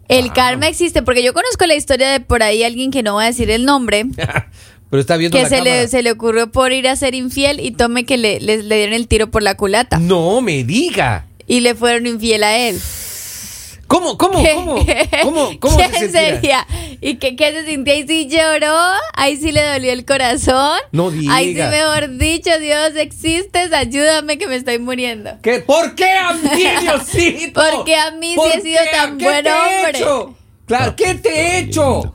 El 0.09 0.29
Ah. 0.29 0.33
karma 0.35 0.69
existe, 0.69 1.03
porque 1.03 1.23
yo 1.23 1.33
conozco 1.33 1.67
la 1.67 1.75
historia 1.75 2.11
de 2.11 2.21
por 2.21 2.43
ahí 2.43 2.63
alguien 2.63 2.91
que 2.91 3.03
no 3.03 3.15
va 3.15 3.23
a 3.23 3.27
decir 3.27 3.51
el 3.51 3.65
nombre, 3.65 4.05
Pero 4.91 5.01
está 5.01 5.17
viendo 5.17 5.37
que 5.37 5.45
la 5.45 5.49
se 5.49 5.59
cámara. 5.59 5.77
le, 5.83 5.89
se 5.89 6.03
le 6.03 6.11
ocurrió 6.11 6.51
por 6.51 6.73
ir 6.73 6.89
a 6.89 6.97
ser 6.97 7.15
infiel 7.15 7.61
y 7.61 7.71
tome 7.71 8.05
que 8.05 8.17
le, 8.17 8.41
le, 8.41 8.63
le 8.65 8.77
dieron 8.77 8.95
el 8.95 9.07
tiro 9.07 9.31
por 9.31 9.43
la 9.43 9.57
culata. 9.57 9.99
No 9.99 10.41
me 10.41 10.65
diga. 10.65 11.27
Y 11.47 11.61
le 11.61 11.75
fueron 11.77 12.07
infiel 12.09 12.43
a 12.43 12.57
él. 12.59 12.81
¿Cómo, 13.91 14.17
cómo, 14.17 14.41
cómo? 14.55 14.87
¿Cómo, 15.25 15.51
cómo 15.59 15.79
sería? 16.13 16.65
¿Y 17.01 17.17
qué, 17.17 17.35
qué 17.35 17.51
se 17.51 17.65
sentía? 17.65 17.95
Ahí 17.95 18.07
sí 18.07 18.29
lloró, 18.29 18.77
ahí 19.15 19.37
sí 19.37 19.51
le 19.51 19.67
dolió 19.67 19.93
el 19.93 20.05
corazón. 20.05 20.79
No 20.93 21.11
Ahí 21.29 21.57
sí, 21.57 21.61
mejor 21.61 22.17
dicho, 22.17 22.57
Dios 22.61 22.93
existes, 22.95 23.73
ayúdame 23.73 24.39
que 24.39 24.47
me 24.47 24.55
estoy 24.55 24.79
muriendo. 24.79 25.33
¿Qué? 25.43 25.59
¿Por 25.59 25.97
qué 25.97 26.09
a 26.09 26.35
mí, 26.35 26.65
Diosito? 26.83 27.61
Porque 27.61 27.97
a 27.97 28.13
mí 28.13 28.31
sí 28.31 28.37
¿Por 28.37 28.53
he 28.53 28.61
sido 28.61 28.81
tan 28.93 29.19
¿Qué 29.19 29.25
buen 29.25 29.43
te 29.43 29.51
he 29.51 29.53
hombre? 29.53 29.99
hecho? 29.99 30.37
Claro, 30.67 30.95
¿qué 30.95 31.17
te 31.17 31.29
he 31.29 31.59
hecho? 31.59 32.15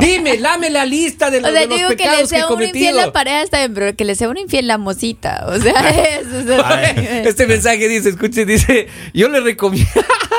Dime, 0.00 0.38
dame 0.38 0.70
la 0.70 0.86
lista 0.86 1.30
de 1.30 1.36
O 1.36 1.40
los, 1.42 1.50
sea, 1.50 1.60
de 1.60 1.66
los 1.66 1.76
digo 1.76 1.88
que 1.90 1.96
le 1.96 1.98
pecados 1.98 2.30
que 2.30 2.36
he 2.36 2.38
sea 2.38 2.48
un 2.48 2.62
infiel 2.62 2.96
la 2.96 3.12
pareja 3.12 3.42
está 3.42 3.58
bien, 3.58 3.74
pero 3.74 3.94
que 3.94 4.04
le 4.06 4.14
sea 4.14 4.30
un 4.30 4.38
infiel 4.38 4.66
la 4.68 4.78
mosita. 4.78 5.44
O 5.48 5.58
sea, 5.58 5.72
eso 6.20 6.38
es 6.38 7.26
Este 7.26 7.46
mensaje 7.46 7.88
dice, 7.88 8.08
escuche, 8.08 8.46
dice, 8.46 8.88
yo 9.12 9.28
le 9.28 9.40
recomiendo, 9.40 9.90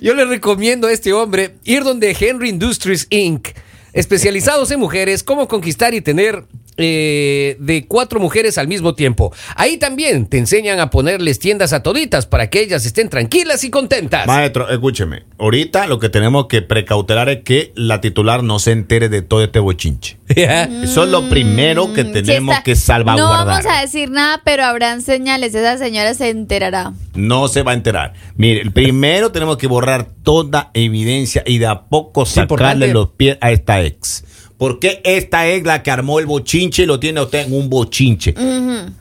yo 0.00 0.14
le 0.14 0.24
recomiendo 0.24 0.86
a 0.86 0.92
este 0.92 1.12
hombre 1.12 1.56
ir 1.64 1.84
donde 1.84 2.16
Henry 2.18 2.48
Industries 2.48 3.06
Inc., 3.10 3.48
especializados 3.92 4.70
en 4.70 4.80
mujeres, 4.80 5.22
cómo 5.22 5.48
conquistar 5.48 5.94
y 5.94 6.00
tener 6.00 6.44
eh, 6.78 7.56
de 7.60 7.86
cuatro 7.86 8.20
mujeres 8.20 8.56
al 8.56 8.68
mismo 8.68 8.94
tiempo. 8.94 9.32
Ahí 9.56 9.76
también 9.76 10.26
te 10.26 10.38
enseñan 10.38 10.80
a 10.80 10.90
ponerles 10.90 11.38
tiendas 11.38 11.72
a 11.72 11.82
toditas 11.82 12.26
para 12.26 12.48
que 12.48 12.60
ellas 12.60 12.86
estén 12.86 13.08
tranquilas 13.08 13.64
y 13.64 13.70
contentas. 13.70 14.26
Maestro, 14.26 14.68
escúcheme. 14.70 15.24
Ahorita 15.38 15.86
lo 15.86 15.98
que 15.98 16.08
tenemos 16.08 16.46
que 16.46 16.62
precautelar 16.62 17.28
es 17.28 17.42
que 17.42 17.72
la 17.74 18.00
titular 18.00 18.42
no 18.42 18.58
se 18.60 18.72
entere 18.72 19.08
de 19.08 19.22
todo 19.22 19.42
este 19.44 19.58
bochinche. 19.58 20.16
Eso 20.28 21.04
es 21.04 21.10
lo 21.10 21.28
primero 21.28 21.92
que 21.92 22.04
Mm, 22.04 22.06
sí 22.06 22.12
tenemos 22.12 22.54
está. 22.54 22.62
que 22.64 22.76
salvaguardar. 22.76 23.46
No 23.46 23.46
vamos 23.46 23.66
a 23.66 23.80
decir 23.80 24.10
nada, 24.10 24.40
pero 24.44 24.64
habrán 24.64 25.02
señales. 25.02 25.54
Esa 25.54 25.76
señora 25.78 26.14
se 26.14 26.30
enterará. 26.30 26.92
No 27.14 27.48
se 27.48 27.62
va 27.64 27.72
a 27.72 27.74
enterar. 27.74 28.14
Mire, 28.36 28.70
primero 28.70 29.32
tenemos 29.32 29.56
que 29.56 29.66
borrar 29.66 30.06
toda 30.22 30.70
evidencia 30.74 31.42
y 31.44 31.58
de 31.58 31.66
a 31.66 31.82
poco 31.88 32.24
sacarle 32.24 32.92
los 32.92 33.08
pies 33.10 33.36
a 33.40 33.50
esta 33.50 33.82
ex. 33.82 34.24
Porque 34.58 35.00
esta 35.04 35.46
es 35.46 35.62
la 35.62 35.84
que 35.84 35.90
armó 35.92 36.18
el 36.18 36.26
bochinche 36.26 36.82
y 36.82 36.86
lo 36.86 36.98
tiene 36.98 37.20
usted 37.22 37.46
en 37.46 37.54
un 37.54 37.70
bochinche. 37.70 38.34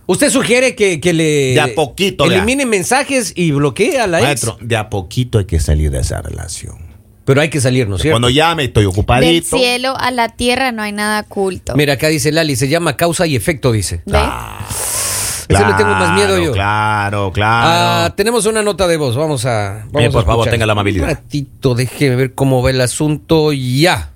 Usted 0.05 0.29
sugiere 0.29 0.75
que, 0.75 1.01
que 1.01 1.13
le 1.13 1.23
De 1.53 1.59
a 1.61 1.75
poquito, 1.75 2.25
elimine 2.25 2.67
mensajes 2.67 3.33
y 3.35 3.51
bloquee 3.51 3.99
a 3.99 4.05
la 4.05 4.21
Maestro, 4.21 4.57
ex. 4.59 4.67
de 4.67 4.77
a 4.77 4.89
poquito 4.89 5.39
hay 5.39 5.45
que 5.45 5.59
salir 5.59 5.89
de 5.89 5.99
esa 5.99 6.21
relación. 6.21 6.77
Pero 7.25 7.41
hay 7.41 7.49
que 7.49 7.59
salir, 7.59 7.89
¿no 7.89 7.95
es 7.95 8.03
cierto? 8.03 8.13
Cuando 8.13 8.29
llame, 8.29 8.65
estoy 8.65 8.83
Del 8.83 8.91
ocupadito. 8.91 9.57
cielo 9.57 9.95
a 9.97 10.11
la 10.11 10.29
tierra 10.29 10.71
no 10.71 10.81
hay 10.83 10.91
nada 10.93 11.21
oculto. 11.21 11.75
Mira, 11.75 11.93
acá 11.93 12.07
dice 12.07 12.31
Lali, 12.31 12.55
se 12.55 12.69
llama 12.69 12.95
causa 12.95 13.25
y 13.25 13.35
efecto, 13.35 13.71
dice. 13.71 14.01
¿Ve? 14.05 14.17
Eso 15.49 15.65
le 15.65 15.73
tengo 15.73 15.89
más 15.89 16.13
miedo 16.13 16.37
yo. 16.37 16.51
Claro, 16.53 17.31
claro. 17.33 17.67
Ah, 17.69 18.13
tenemos 18.15 18.45
una 18.45 18.61
nota 18.61 18.87
de 18.87 18.97
voz, 18.97 19.15
vamos 19.15 19.45
a... 19.45 19.85
Vamos 19.85 19.91
Bien, 19.93 20.11
por 20.11 20.23
a 20.23 20.25
favor, 20.25 20.49
tenga 20.49 20.65
la 20.65 20.73
amabilidad. 20.73 21.07
Un 21.09 21.15
ratito, 21.15 21.73
déjeme 21.73 22.15
ver 22.15 22.33
cómo 22.33 22.61
va 22.61 22.69
el 22.69 22.79
asunto. 22.81 23.51
Ya. 23.53 24.11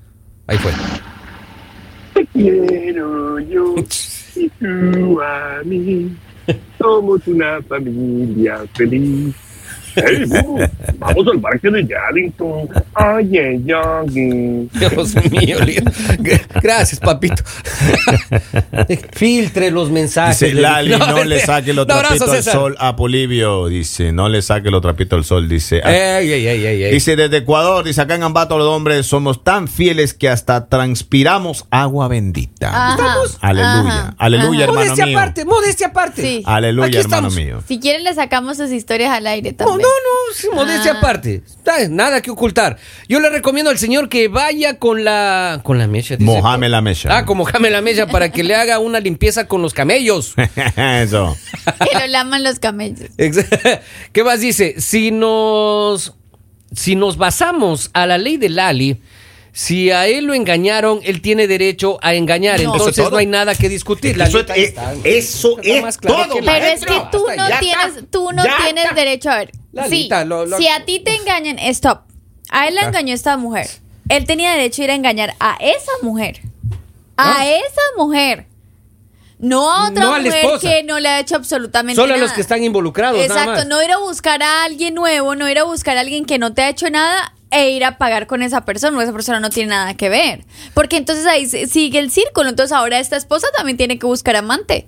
Ahí 0.47 0.57
fue. 0.57 0.71
Te 2.21 2.27
quiero 2.27 3.39
yo 3.39 3.75
y 4.35 4.47
tú 4.49 5.21
a 5.21 5.61
mí. 5.65 6.15
Somos 6.77 7.27
una 7.27 7.59
familia 7.63 8.63
feliz. 8.75 9.35
Hey, 9.95 10.23
vamos, 10.27 10.61
vamos 10.97 11.27
al 11.33 11.39
parque 11.41 11.69
de 11.69 11.85
Yarrington. 11.87 12.69
Ay, 12.93 13.37
ay. 13.37 13.57
Dios 13.57 15.15
mío. 15.31 15.57
Gracias, 16.61 16.99
papito. 16.99 17.43
Filtre 19.13 19.71
los 19.71 19.89
mensajes. 19.91 20.39
Dice 20.39 20.53
Lali, 20.53 20.91
no, 20.97 21.23
le 21.23 21.39
saque 21.39 21.73
los 21.73 21.87
trapitos 21.87 22.29
al 22.29 22.43
sol 22.43 22.75
a 22.79 22.95
Polivio. 22.95 23.67
Dice, 23.67 24.11
no 24.11 24.29
le 24.29 24.41
saque 24.41 24.69
los 24.71 24.81
trapitos 24.81 25.17
al 25.17 25.25
sol. 25.25 25.49
Dice, 25.49 25.81
ah, 25.83 25.91
Ey, 26.19 26.31
ey, 26.31 26.47
ey, 26.47 26.65
ey, 26.65 26.83
ey. 26.83 26.93
dice 26.93 27.15
desde 27.15 27.37
Ecuador, 27.37 27.83
dice 27.83 28.01
acá 28.01 28.15
en 28.15 28.23
Ambato 28.23 28.57
los 28.57 28.67
hombres 28.67 29.05
somos 29.05 29.43
tan 29.43 29.67
fieles 29.67 30.13
que 30.13 30.29
hasta 30.29 30.67
transpiramos 30.67 31.65
agua 31.71 32.07
bendita. 32.07 32.69
Ajá, 32.93 33.15
Aleluya, 33.41 33.71
ajá, 33.79 34.15
aleluya, 34.17 34.49
ajá. 34.59 34.63
hermano 34.63 34.81
modestia 34.81 35.05
mío. 35.05 35.17
aparte, 35.17 35.45
modestia 35.45 35.87
aparte. 35.87 36.21
Sí. 36.21 36.43
Aleluya, 36.45 36.87
Aquí 36.87 36.97
hermano 36.97 37.27
estamos. 37.27 37.35
mío. 37.45 37.63
Si 37.67 37.79
quieren 37.79 38.03
le 38.03 38.13
sacamos 38.13 38.57
sus 38.57 38.71
historias 38.71 39.11
al 39.11 39.27
aire 39.27 39.53
también. 39.53 39.80
No, 39.81 39.87
no, 39.87 40.33
sí, 40.35 40.47
modestia 40.53 40.93
Ah. 40.93 40.97
aparte. 40.97 41.43
Nada 41.89 42.21
que 42.21 42.31
ocultar. 42.31 42.77
Yo 43.07 43.19
le 43.19 43.29
recomiendo 43.29 43.71
al 43.71 43.77
señor 43.77 44.09
que 44.09 44.27
vaya 44.27 44.77
con 44.79 45.03
la 45.03 45.61
con 45.63 45.77
la 45.77 45.87
mecha. 45.87 46.15
dice. 46.15 46.25
Mojame 46.25 46.69
la 46.69 46.81
mecha. 46.81 47.15
Ah, 47.15 47.25
con 47.25 47.37
mojame 47.37 47.69
la 47.69 47.81
mecha 47.81 48.07
para 48.07 48.31
que 48.31 48.43
le 48.43 48.55
haga 48.55 48.79
una 48.79 48.99
limpieza 48.99 49.47
con 49.47 49.61
los 49.61 49.73
camellos. 49.73 50.33
Eso. 50.77 51.35
Que 51.91 51.99
lo 51.99 52.07
laman 52.07 52.43
los 52.43 52.59
camellos. 52.59 53.09
¿Qué 54.11 54.23
más 54.23 54.39
dice? 54.39 54.75
Si 54.79 55.11
nos 55.11 56.13
si 56.73 56.95
nos 56.95 57.17
basamos 57.17 57.89
a 57.93 58.05
la 58.05 58.17
ley 58.17 58.37
de 58.37 58.49
Lali, 58.49 59.01
si 59.53 59.91
a 59.91 60.07
él 60.07 60.23
lo 60.25 60.33
engañaron, 60.33 61.01
él 61.03 61.21
tiene 61.21 61.45
derecho 61.47 61.99
a 62.01 62.13
engañar. 62.15 62.61
No. 62.61 62.71
Entonces 62.73 62.97
es 63.03 63.11
no 63.11 63.17
hay 63.17 63.25
nada 63.25 63.53
que 63.55 63.67
discutir. 63.67 64.19
Eso 64.21 64.39
es- 64.39 64.49
está. 64.57 64.93
eso 65.03 65.57
Está 65.59 65.69
es 65.77 65.81
más 65.81 65.97
claro 65.97 66.27
todo, 66.29 66.39
Pero 66.45 66.65
es 66.65 66.79
que 66.85 67.01
tú 67.11 67.25
no 67.37 67.59
tienes, 67.59 67.85
está. 67.97 68.01
tú 68.09 68.31
no 68.31 68.43
Ya 68.45 68.57
tienes 68.63 68.83
está. 68.85 68.95
derecho 68.95 69.29
a 69.29 69.37
ver. 69.39 69.51
Lalita, 69.71 70.21
sí, 70.23 70.27
lo- 70.27 70.45
lo- 70.45 70.57
si 70.57 70.67
a 70.67 70.85
ti 70.85 70.99
te 70.99 71.15
engañan, 71.15 71.57
stop. 71.59 72.01
A 72.49 72.67
él 72.67 72.75
la 72.75 72.81
engañó 72.83 73.13
esta 73.13 73.37
mujer. 73.37 73.67
Él 74.09 74.25
tenía 74.25 74.51
derecho 74.51 74.81
a 74.81 74.85
ir 74.85 74.91
a 74.91 74.95
engañar 74.95 75.35
a 75.39 75.57
esa 75.61 75.91
mujer. 76.01 76.41
A 77.17 77.39
Ah. 77.41 77.45
esa 77.47 77.81
mujer. 77.97 78.47
No 79.39 79.71
a 79.71 79.89
otra 79.89 80.03
No 80.03 80.15
a 80.15 80.19
mujer 80.19 80.45
que 80.61 80.83
no 80.83 80.99
le 80.99 81.09
ha 81.09 81.19
hecho 81.19 81.35
absolutamente 81.35 81.95
Solo 81.95 82.13
a 82.13 82.17
nada. 82.17 82.27
los 82.27 82.33
que 82.35 82.41
están 82.41 82.63
involucrados. 82.63 83.17
nada 83.17 83.25
Exacto, 83.25 83.51
más. 83.61 83.67
no 83.67 83.81
ir 83.81 83.91
a 83.91 83.97
buscar 83.97 84.43
a 84.43 84.63
alguien 84.65 84.93
nuevo, 84.93 85.33
no 85.35 85.49
ir 85.49 85.57
a 85.57 85.63
buscar 85.63 85.97
a 85.97 86.01
alguien 86.01 86.25
que 86.25 86.37
no 86.37 86.53
te 86.53 86.61
ha 86.61 86.69
hecho 86.69 86.89
nada 86.89 87.33
e 87.49 87.71
ir 87.71 87.83
a 87.83 87.97
pagar 87.97 88.27
con 88.27 88.43
esa 88.43 88.65
persona, 88.65 88.97
o 88.97 89.01
esa 89.01 89.11
persona 89.13 89.39
no 89.39 89.49
tiene 89.49 89.69
nada 89.71 89.95
que 89.95 90.09
ver. 90.09 90.45
Porque 90.75 90.97
entonces 90.97 91.25
ahí 91.25 91.47
sigue 91.47 91.97
el 91.99 92.11
círculo, 92.11 92.49
entonces 92.49 92.71
ahora 92.71 92.99
esta 92.99 93.17
esposa 93.17 93.47
también 93.55 93.77
tiene 93.77 93.97
que 93.97 94.05
buscar 94.05 94.35
amante. 94.35 94.87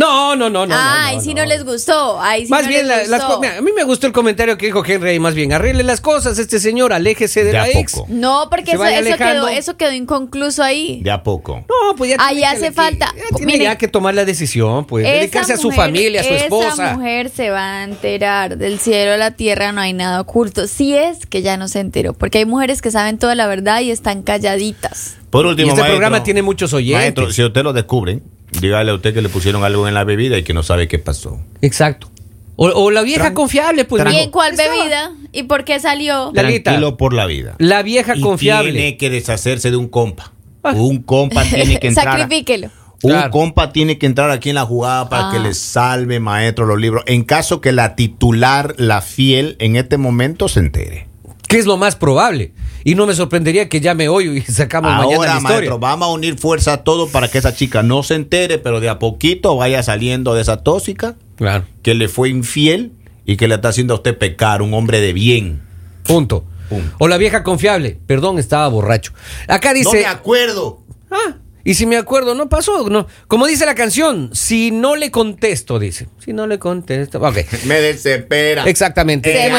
No, 0.00 0.34
no, 0.36 0.48
no, 0.48 0.66
no. 0.66 0.74
ah, 0.74 0.94
no, 1.02 1.06
ahí 1.08 1.16
no, 1.16 1.22
sí 1.22 1.34
no. 1.34 1.42
no 1.42 1.48
les 1.48 1.64
gustó, 1.64 2.20
ahí 2.20 2.44
sí 2.46 2.50
Más 2.50 2.62
no 2.62 2.68
bien, 2.68 2.88
les 2.88 3.08
la- 3.08 3.18
gustó. 3.18 3.42
a 3.44 3.60
mí 3.60 3.70
me 3.76 3.84
gustó 3.84 4.06
el 4.06 4.12
comentario 4.12 4.56
que 4.56 4.66
dijo 4.66 4.82
Henry 4.84 5.10
ahí, 5.10 5.18
más 5.20 5.34
bien, 5.34 5.52
arregle 5.52 5.82
las 5.82 6.00
cosas, 6.00 6.38
este 6.38 6.58
señor, 6.58 6.92
aléjese 6.92 7.40
de, 7.40 7.46
De 7.48 7.52
la 7.52 7.62
a 7.64 7.68
ex. 7.68 7.92
poco. 7.92 8.06
No, 8.08 8.48
porque 8.50 8.72
eso, 8.72 8.84
eso 8.84 9.16
quedó, 9.18 9.48
eso 9.48 9.76
quedó 9.76 9.92
inconcluso 9.92 10.62
ahí. 10.62 11.00
De 11.02 11.10
a 11.10 11.22
poco. 11.22 11.64
No, 11.68 11.94
pues 11.96 12.10
ya 12.10 12.16
Ahí 12.18 12.36
tiene 12.36 12.46
hace 12.48 12.60
que- 12.68 12.72
falta- 12.72 13.14
ya 13.16 13.36
tiene 13.36 13.58
ya 13.58 13.76
que 13.76 13.88
tomar 13.88 14.14
la 14.14 14.24
decisión, 14.24 14.86
pues, 14.86 15.04
Esa 15.06 15.14
dedicarse 15.16 15.52
a 15.52 15.56
su 15.56 15.68
mujer- 15.70 15.80
familia, 15.84 16.20
a 16.22 16.24
su 16.24 16.32
esposa. 16.34 16.68
Esa 16.72 16.96
mujer 16.96 17.28
se 17.30 17.50
va 17.50 17.80
a 17.80 17.84
enterar. 17.84 18.56
Del 18.56 18.78
cielo 18.78 19.12
a 19.12 19.16
la 19.16 19.32
tierra 19.32 19.72
no 19.72 19.80
hay 19.80 19.92
nada 19.92 20.20
oculto. 20.20 20.66
Si 20.66 20.94
es 20.96 21.26
que 21.26 21.42
ya 21.42 21.56
no 21.56 21.68
se 21.68 21.80
enteró. 21.80 22.14
Porque 22.14 22.38
hay 22.38 22.46
mujeres 22.46 22.80
que 22.80 22.90
saben 22.90 23.18
toda 23.18 23.34
la 23.34 23.46
verdad 23.46 23.80
y 23.80 23.90
están 23.90 24.22
calladitas. 24.22 25.16
Por 25.30 25.46
último, 25.46 25.66
Y 25.66 25.68
este 25.70 25.80
maestro, 25.82 25.98
programa 25.98 26.22
tiene 26.24 26.42
muchos 26.42 26.72
oyentes. 26.72 27.02
Maestro, 27.02 27.30
si 27.32 27.44
usted 27.44 27.62
lo 27.62 27.72
descubre, 27.72 28.20
dígale 28.60 28.90
a 28.90 28.94
usted 28.94 29.14
que 29.14 29.22
le 29.22 29.28
pusieron 29.28 29.64
algo 29.64 29.86
en 29.88 29.94
la 29.94 30.04
bebida 30.04 30.38
y 30.38 30.42
que 30.42 30.54
no 30.54 30.62
sabe 30.62 30.88
qué 30.88 30.98
pasó. 30.98 31.38
Exacto. 31.62 32.10
O, 32.56 32.66
o 32.68 32.90
la 32.90 33.02
vieja 33.02 33.30
Tran- 33.30 33.34
confiable, 33.34 33.84
pues. 33.84 34.04
¿Y 34.12 34.16
en 34.16 34.30
cuál 34.30 34.54
bebida? 34.56 35.12
¿Y 35.32 35.44
por 35.44 35.64
qué 35.64 35.80
salió? 35.80 36.30
Tranquilo 36.34 36.96
por 36.96 37.14
la 37.14 37.26
vida. 37.26 37.54
La 37.58 37.82
vieja 37.82 38.14
Y 38.16 38.20
confiable. 38.20 38.72
Tiene 38.72 38.96
que 38.96 39.08
deshacerse 39.10 39.70
de 39.70 39.76
un 39.76 39.88
compa. 39.88 40.32
Ah. 40.62 40.72
Un 40.72 41.02
compa 41.02 41.42
tiene 41.44 41.78
que 41.80 41.86
entrar. 41.88 42.18
Sacrifíquelo. 42.18 42.70
Un 43.02 43.12
Claro. 43.12 43.30
compa 43.30 43.72
tiene 43.72 43.96
que 43.96 44.04
entrar 44.04 44.30
aquí 44.30 44.50
en 44.50 44.56
la 44.56 44.66
jugada 44.66 45.08
para 45.08 45.28
Ah. 45.28 45.32
que 45.32 45.38
le 45.38 45.54
salve, 45.54 46.20
maestro, 46.20 46.66
los 46.66 46.78
libros. 46.78 47.02
En 47.06 47.22
caso 47.24 47.62
que 47.62 47.72
la 47.72 47.96
titular, 47.96 48.74
la 48.76 49.00
fiel, 49.00 49.56
en 49.58 49.76
este 49.76 49.96
momento 49.96 50.48
se 50.48 50.60
entere. 50.60 51.06
Que 51.48 51.58
es 51.58 51.64
lo 51.64 51.78
más 51.78 51.96
probable. 51.96 52.52
Y 52.84 52.94
no 52.94 53.06
me 53.06 53.14
sorprendería 53.14 53.68
que 53.68 53.80
llame 53.80 54.08
hoy 54.08 54.38
y 54.38 54.40
sacamos 54.52 54.90
mañana 54.92 55.16
Ahora, 55.16 55.30
la 55.32 55.36
historia. 55.38 55.56
maestro, 55.58 55.78
vamos 55.78 56.08
a 56.08 56.12
unir 56.12 56.38
fuerza 56.38 56.78
todo 56.78 57.08
para 57.08 57.28
que 57.28 57.38
esa 57.38 57.54
chica 57.54 57.82
no 57.82 58.02
se 58.02 58.14
entere, 58.14 58.58
pero 58.58 58.80
de 58.80 58.88
a 58.88 58.98
poquito 58.98 59.56
vaya 59.56 59.82
saliendo 59.82 60.34
de 60.34 60.42
esa 60.42 60.58
tóxica, 60.62 61.16
Claro. 61.36 61.64
que 61.82 61.94
le 61.94 62.08
fue 62.08 62.28
infiel 62.30 62.92
y 63.26 63.36
que 63.36 63.48
le 63.48 63.54
está 63.56 63.68
haciendo 63.68 63.94
a 63.94 63.96
usted 63.98 64.16
pecar, 64.18 64.62
un 64.62 64.74
hombre 64.74 65.00
de 65.00 65.12
bien. 65.12 65.62
Punto. 66.04 66.44
Punto. 66.68 66.96
O 66.98 67.08
la 67.08 67.16
vieja 67.16 67.42
confiable. 67.42 67.98
Perdón, 68.06 68.38
estaba 68.38 68.66
borracho. 68.68 69.12
Acá 69.48 69.70
no 69.72 69.78
dice. 69.78 69.98
me 70.00 70.06
acuerdo. 70.06 70.80
Ah, 71.10 71.36
y 71.64 71.74
si 71.74 71.86
me 71.86 71.96
acuerdo, 71.96 72.34
no 72.34 72.48
pasó. 72.48 72.88
No. 72.88 73.06
Como 73.28 73.46
dice 73.46 73.66
la 73.66 73.74
canción, 73.74 74.30
si 74.32 74.70
no 74.70 74.96
le 74.96 75.10
contesto, 75.10 75.78
dice. 75.78 76.08
Si 76.24 76.32
no 76.32 76.46
le 76.46 76.58
contesto. 76.58 77.20
Ok. 77.20 77.38
Me 77.64 77.80
desespera. 77.80 78.64
Exactamente. 78.64 79.30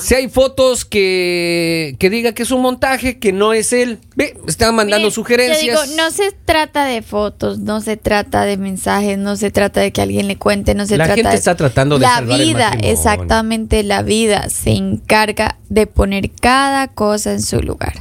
Si 0.00 0.14
hay 0.14 0.28
fotos 0.28 0.84
que, 0.84 1.96
que 1.98 2.10
diga 2.10 2.32
que 2.32 2.42
es 2.42 2.50
un 2.50 2.60
montaje, 2.60 3.18
que 3.18 3.32
no 3.32 3.52
es 3.52 3.72
él, 3.72 3.98
ve, 4.14 4.36
están 4.46 4.74
mandando 4.74 5.10
sugerencias. 5.10 5.60
Yo 5.62 5.82
digo, 5.82 5.96
no 5.96 6.10
se 6.10 6.32
trata 6.32 6.84
de 6.84 7.02
fotos, 7.02 7.58
no 7.58 7.80
se 7.80 7.96
trata 7.96 8.44
de 8.44 8.56
mensajes, 8.56 9.18
no 9.18 9.36
se 9.36 9.50
trata 9.50 9.80
de 9.80 9.92
que 9.92 10.02
alguien 10.02 10.28
le 10.28 10.36
cuente, 10.36 10.74
no 10.74 10.86
se 10.86 10.96
La 10.96 11.04
trata 11.04 11.16
gente 11.16 11.30
de... 11.30 11.36
está 11.36 11.54
tratando 11.56 11.98
de 11.98 12.06
La 12.06 12.16
salvar 12.16 12.40
vida, 12.40 12.72
exactamente, 12.82 13.82
la 13.82 14.02
vida 14.02 14.48
se 14.48 14.70
encarga 14.70 15.58
de 15.68 15.86
poner 15.86 16.30
cada 16.30 16.88
cosa 16.88 17.32
en 17.32 17.42
su 17.42 17.60
lugar. 17.60 17.94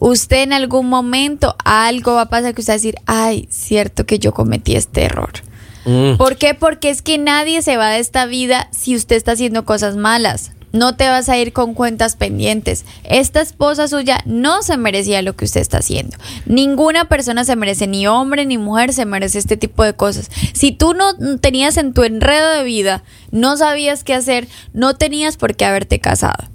Usted 0.00 0.42
en 0.42 0.52
algún 0.52 0.88
momento 0.88 1.56
algo 1.64 2.14
va 2.14 2.22
a 2.22 2.28
pasar 2.32 2.54
que 2.54 2.62
usted 2.62 2.72
va 2.72 2.74
a 2.74 2.78
decir, 2.78 2.94
ay, 3.04 3.46
cierto 3.50 4.06
que 4.06 4.18
yo 4.18 4.32
cometí 4.32 4.74
este 4.74 5.04
error. 5.04 5.32
Mm. 5.84 6.16
¿Por 6.16 6.36
qué? 6.36 6.54
Porque 6.54 6.88
es 6.88 7.02
que 7.02 7.18
nadie 7.18 7.60
se 7.60 7.76
va 7.76 7.90
de 7.90 7.98
esta 7.98 8.24
vida 8.24 8.68
si 8.72 8.96
usted 8.96 9.16
está 9.16 9.32
haciendo 9.32 9.66
cosas 9.66 9.96
malas. 9.96 10.52
No 10.72 10.96
te 10.96 11.06
vas 11.08 11.28
a 11.28 11.36
ir 11.36 11.52
con 11.52 11.74
cuentas 11.74 12.16
pendientes. 12.16 12.86
Esta 13.04 13.42
esposa 13.42 13.86
suya 13.86 14.22
no 14.24 14.62
se 14.62 14.78
merecía 14.78 15.20
lo 15.20 15.36
que 15.36 15.44
usted 15.44 15.60
está 15.60 15.78
haciendo. 15.78 16.16
Ninguna 16.46 17.06
persona 17.06 17.44
se 17.44 17.54
merece, 17.54 17.86
ni 17.86 18.06
hombre 18.06 18.46
ni 18.46 18.56
mujer 18.56 18.94
se 18.94 19.04
merece 19.04 19.38
este 19.38 19.58
tipo 19.58 19.84
de 19.84 19.92
cosas. 19.92 20.30
Si 20.54 20.72
tú 20.72 20.94
no 20.94 21.38
tenías 21.38 21.76
en 21.76 21.92
tu 21.92 22.02
enredo 22.02 22.50
de 22.52 22.62
vida, 22.62 23.04
no 23.30 23.58
sabías 23.58 24.04
qué 24.04 24.14
hacer, 24.14 24.48
no 24.72 24.94
tenías 24.94 25.36
por 25.36 25.54
qué 25.54 25.66
haberte 25.66 26.00
casado. 26.00 26.51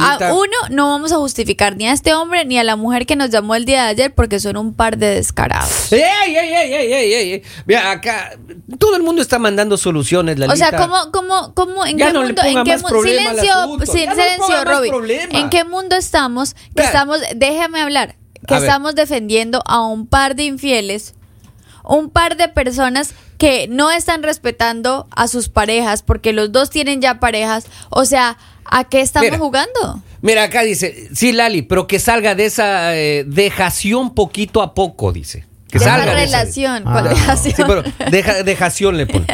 A 0.00 0.34
uno 0.34 0.56
no 0.70 0.88
vamos 0.88 1.12
a 1.12 1.16
justificar 1.16 1.76
ni 1.76 1.86
a 1.86 1.92
este 1.92 2.12
hombre 2.14 2.44
ni 2.44 2.58
a 2.58 2.64
la 2.64 2.76
mujer 2.76 3.06
que 3.06 3.16
nos 3.16 3.30
llamó 3.30 3.54
el 3.54 3.64
día 3.64 3.84
de 3.84 3.88
ayer 3.90 4.14
porque 4.14 4.40
son 4.40 4.56
un 4.56 4.74
par 4.74 4.98
de 4.98 5.14
descarados. 5.14 5.92
¡Ey, 5.92 6.00
ey, 6.00 6.36
ey, 6.36 6.72
ey, 6.74 6.92
ey, 6.92 7.12
ey! 7.32 7.42
Mira, 7.66 7.90
acá 7.90 8.36
todo 8.78 8.96
el 8.96 9.02
mundo 9.02 9.22
está 9.22 9.38
mandando 9.38 9.76
soluciones, 9.76 10.38
Lalita. 10.38 10.54
O 10.54 10.56
sea, 10.56 10.76
¿cómo, 10.78 11.12
cómo, 11.12 11.54
cómo, 11.54 11.86
en 11.86 11.98
Ya 11.98 12.06
qué 12.08 12.12
no 12.12 12.22
mundo, 12.22 12.42
en 12.44 12.64
qué 12.64 12.78
mu- 12.78 12.88
silencio, 13.02 13.54
no 13.78 13.86
silencio, 13.86 14.64
Robin. 14.64 14.92
¿En 15.30 15.50
qué 15.50 15.64
mundo 15.64 15.96
estamos? 15.96 16.54
Que 16.74 16.82
estamos, 16.82 17.18
déjame 17.36 17.80
hablar, 17.80 18.16
que 18.46 18.54
A 18.54 18.58
ver. 18.60 18.68
estamos 18.68 18.94
defendiendo 18.94 19.62
a 19.66 19.82
un 19.84 20.06
par 20.06 20.34
de 20.34 20.44
infieles, 20.44 21.14
un 21.84 22.10
par 22.10 22.36
de 22.36 22.48
personas 22.48 23.14
que 23.38 23.68
no 23.68 23.90
están 23.90 24.22
respetando 24.22 25.06
a 25.10 25.28
sus 25.28 25.48
parejas 25.48 26.02
porque 26.02 26.32
los 26.32 26.52
dos 26.52 26.70
tienen 26.70 27.00
ya 27.00 27.20
parejas. 27.20 27.66
O 27.88 28.04
sea, 28.04 28.36
¿a 28.64 28.84
qué 28.84 29.00
estamos 29.00 29.30
Mira. 29.30 29.38
jugando? 29.38 30.02
Mira, 30.20 30.42
acá 30.44 30.62
dice, 30.62 31.08
sí, 31.14 31.32
Lali, 31.32 31.62
pero 31.62 31.86
que 31.86 32.00
salga 32.00 32.34
de 32.34 32.46
esa 32.46 32.96
eh, 32.96 33.24
dejación 33.24 34.14
poquito 34.14 34.60
a 34.60 34.74
poco, 34.74 35.12
dice. 35.12 35.46
Que 35.70 35.78
De 35.78 35.84
esa 35.84 35.96
salga 35.96 36.14
de 36.14 36.24
esa- 36.24 36.38
relación, 36.38 36.82
Ah, 36.86 36.92
¿cuál 36.92 37.04
no. 37.04 37.10
relación? 37.10 37.38
Sí, 37.56 37.62
pero 37.66 37.82
deja- 38.10 38.42
dejación 38.42 38.96
le 38.96 39.06
pone. 39.06 39.26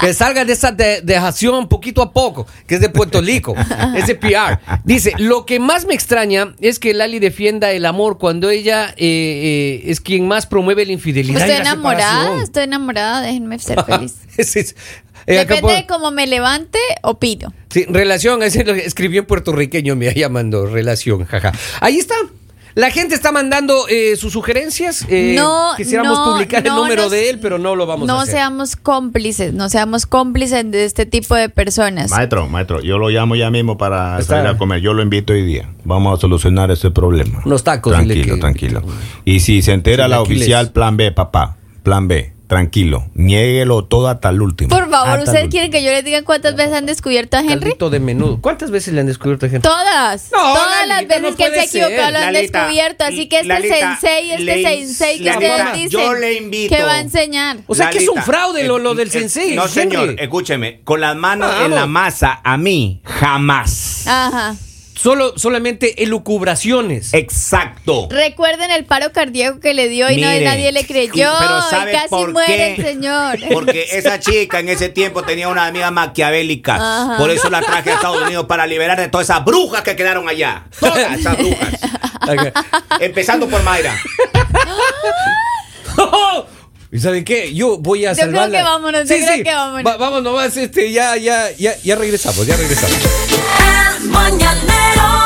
Que 0.00 0.14
salga 0.14 0.44
de 0.44 0.52
esa 0.54 0.72
de- 0.72 1.00
dejación 1.02 1.68
poquito 1.68 2.02
a 2.02 2.12
poco, 2.12 2.46
que 2.66 2.76
es 2.76 2.80
de 2.80 2.88
Puerto 2.88 3.20
Rico, 3.20 3.54
ese 3.96 4.14
PR. 4.14 4.58
Dice, 4.84 5.12
lo 5.18 5.44
que 5.46 5.60
más 5.60 5.84
me 5.86 5.94
extraña 5.94 6.54
es 6.60 6.78
que 6.78 6.92
Lali 6.94 7.18
defienda 7.18 7.70
el 7.72 7.84
amor 7.86 8.18
cuando 8.18 8.48
ella 8.50 8.94
eh, 8.96 9.82
eh, 9.84 9.90
es 9.90 10.00
quien 10.00 10.26
más 10.26 10.46
promueve 10.46 10.84
la 10.86 10.92
infidelidad. 10.92 11.42
Estoy 11.42 11.54
y 11.54 11.58
la 11.58 11.62
enamorada, 11.70 12.10
separación. 12.22 12.42
estoy 12.42 12.62
enamorada, 12.64 13.20
déjenme 13.20 13.58
ser 13.58 13.84
feliz. 13.86 14.14
Es- 14.38 14.56
eh, 14.56 14.74
Depende 15.26 15.72
de 15.74 15.86
cómo 15.86 16.10
me 16.10 16.26
levante, 16.26 16.78
opino. 17.02 17.52
Sí, 17.70 17.84
relación, 17.88 18.42
ese 18.42 18.64
lo 18.64 18.74
escribió 18.74 19.20
en 19.20 19.26
puertorriqueño, 19.26 19.94
me 19.94 20.12
llamando 20.14 20.66
relación, 20.66 21.24
jaja. 21.26 21.52
Ahí 21.80 21.98
está. 21.98 22.16
La 22.74 22.90
gente 22.90 23.14
está 23.14 23.32
mandando 23.32 23.86
eh, 23.88 24.16
sus 24.16 24.32
sugerencias. 24.32 25.04
eh, 25.08 25.34
no, 25.36 25.72
quisiéramos 25.76 26.18
no, 26.18 26.32
publicar 26.32 26.62
el 26.66 26.72
no 26.72 26.82
número 26.82 27.02
nos- 27.02 27.10
de 27.12 27.30
él, 27.30 27.38
pero 27.38 27.58
no 27.58 27.76
lo 27.76 27.86
vamos 27.86 28.06
no 28.06 28.18
a 28.18 28.22
hacer. 28.22 28.34
seamos 28.36 28.76
cómplices, 28.76 29.52
no 29.52 29.68
seamos 29.68 30.06
cómplices 30.06 30.70
de 30.70 30.84
este 30.84 31.04
tipo 31.06 31.34
de 31.34 31.48
personas. 31.48 32.10
Maestro, 32.10 32.48
maestro, 32.48 32.80
yo 32.80 32.98
lo 32.98 33.08
llamo 33.10 33.36
ya 33.36 33.50
mismo 33.50 33.76
para 33.76 34.18
Está. 34.18 34.36
salir 34.36 34.48
a 34.50 34.56
comer. 34.58 34.80
Yo 34.80 34.94
lo 34.94 35.02
invito 35.02 35.32
hoy 35.32 35.44
día. 35.44 35.68
Vamos 35.84 36.16
a 36.16 36.20
solucionar 36.20 36.70
ese 36.70 36.90
problema. 36.90 37.42
Unos 37.44 37.62
tacos, 37.64 37.92
Tranquilo, 37.92 38.34
que- 38.36 38.40
tranquilo. 38.40 38.82
Y 39.24 39.40
si 39.40 39.60
se 39.62 39.72
entera 39.72 40.08
la 40.08 40.20
oficial, 40.22 40.70
plan 40.72 40.96
B, 40.96 41.12
papá. 41.12 41.56
Plan 41.82 42.08
B. 42.08 42.32
Tranquilo. 42.52 43.06
Niéguelo 43.14 43.82
todo 43.86 44.08
hasta 44.08 44.28
el 44.28 44.42
último. 44.42 44.68
Por 44.76 44.90
favor, 44.90 45.20
¿ustedes 45.20 45.48
quieren 45.48 45.70
que 45.70 45.82
yo 45.82 45.90
les 45.90 46.04
diga 46.04 46.20
cuántas 46.22 46.54
veces 46.54 46.74
han 46.74 46.84
descubierto 46.84 47.38
a 47.38 47.40
Henry? 47.40 47.60
Caldito 47.60 47.88
de 47.88 47.98
menudo. 47.98 48.40
¿Cuántas 48.42 48.70
veces 48.70 48.92
le 48.92 49.00
han 49.00 49.06
descubierto 49.06 49.46
a 49.46 49.48
gente? 49.48 49.66
Todas. 49.66 50.30
No, 50.30 50.52
Todas 50.52 50.86
las 50.86 51.08
veces 51.08 51.22
no 51.22 51.34
que 51.34 51.44
él 51.46 51.54
se 51.54 51.64
equivocado 51.64 52.10
lo 52.10 52.18
han 52.18 52.32
Lalita, 52.34 52.58
descubierto. 52.66 53.04
Así 53.04 53.26
que 53.30 53.36
este 53.36 53.48
Lalita, 53.48 53.98
sensei, 53.98 54.30
este 54.32 54.44
le- 54.44 54.62
sensei 54.62 55.18
que 55.22 55.30
ustedes 55.30 55.72
dicen 55.72 55.88
yo 55.90 56.12
le 56.12 56.34
invito. 56.34 56.76
que 56.76 56.82
va 56.82 56.92
a 56.92 57.00
enseñar. 57.00 57.56
O 57.66 57.74
sea, 57.74 57.88
que 57.88 57.96
es 57.98 58.08
un 58.10 58.20
fraude 58.22 58.64
lo, 58.64 58.78
lo 58.78 58.94
del 58.94 59.08
eh, 59.08 59.12
sensei. 59.12 59.54
No, 59.56 59.62
Henry. 59.62 59.72
señor, 59.72 60.16
escúcheme. 60.18 60.82
Con 60.84 61.00
las 61.00 61.16
manos 61.16 61.50
en 61.64 61.74
la 61.74 61.86
masa, 61.86 62.38
a 62.44 62.58
mí, 62.58 63.00
jamás. 63.04 64.04
Ajá. 64.06 64.56
Solo, 64.94 65.36
solamente 65.36 66.02
elucubraciones. 66.04 67.12
Exacto. 67.14 68.08
Recuerden 68.10 68.70
el 68.70 68.84
paro 68.84 69.10
cardíaco 69.12 69.58
que 69.58 69.74
le 69.74 69.88
dio 69.88 70.10
y 70.10 70.16
no, 70.20 70.28
nadie 70.28 70.70
le 70.70 70.86
creyó. 70.86 71.32
y- 71.32 71.40
pero 71.40 71.58
y 71.58 71.70
¿sabe 71.70 71.92
casi 71.92 72.08
por 72.08 72.32
muere 72.32 72.54
qué? 72.56 72.74
el 72.74 72.86
señor. 72.86 73.38
Porque 73.52 73.86
esa 73.92 74.20
chica 74.20 74.60
en 74.60 74.68
ese 74.68 74.90
tiempo 74.90 75.22
tenía 75.24 75.48
una 75.48 75.66
amiga 75.66 75.90
maquiavélica. 75.90 76.76
Ajá. 76.76 77.16
Por 77.18 77.30
eso 77.30 77.50
la 77.50 77.62
traje 77.62 77.90
a 77.90 77.94
Estados 77.94 78.22
Unidos 78.22 78.46
para 78.46 78.66
liberar 78.66 78.98
de 79.00 79.08
todas 79.08 79.26
esas 79.28 79.44
brujas 79.44 79.82
que 79.82 79.96
quedaron 79.96 80.28
allá. 80.28 80.66
Todas 80.78 81.18
esas 81.18 81.36
brujas. 81.36 81.68
Empezando 83.00 83.48
por 83.48 83.62
Mayra. 83.64 83.96
¿Y 86.92 86.98
saben 86.98 87.24
qué? 87.24 87.54
Yo 87.54 87.78
voy 87.78 88.04
a 88.04 88.10
Yo 88.12 88.16
creo 88.16 88.26
salvarla. 88.26 88.58
que 88.58 88.64
vámonos, 88.64 89.08
yo 89.08 89.16
creo 89.16 89.42
que 89.44 89.54
vámonos. 89.54 89.90
Va- 89.92 89.96
vámonos, 89.96 90.56
este, 90.58 90.92
ya, 90.92 91.16
ya, 91.16 91.50
ya, 91.52 91.74
ya 91.82 91.96
regresamos, 91.96 92.46
ya 92.46 92.54
regresamos. 92.56 92.98
Mañanero 94.12 95.21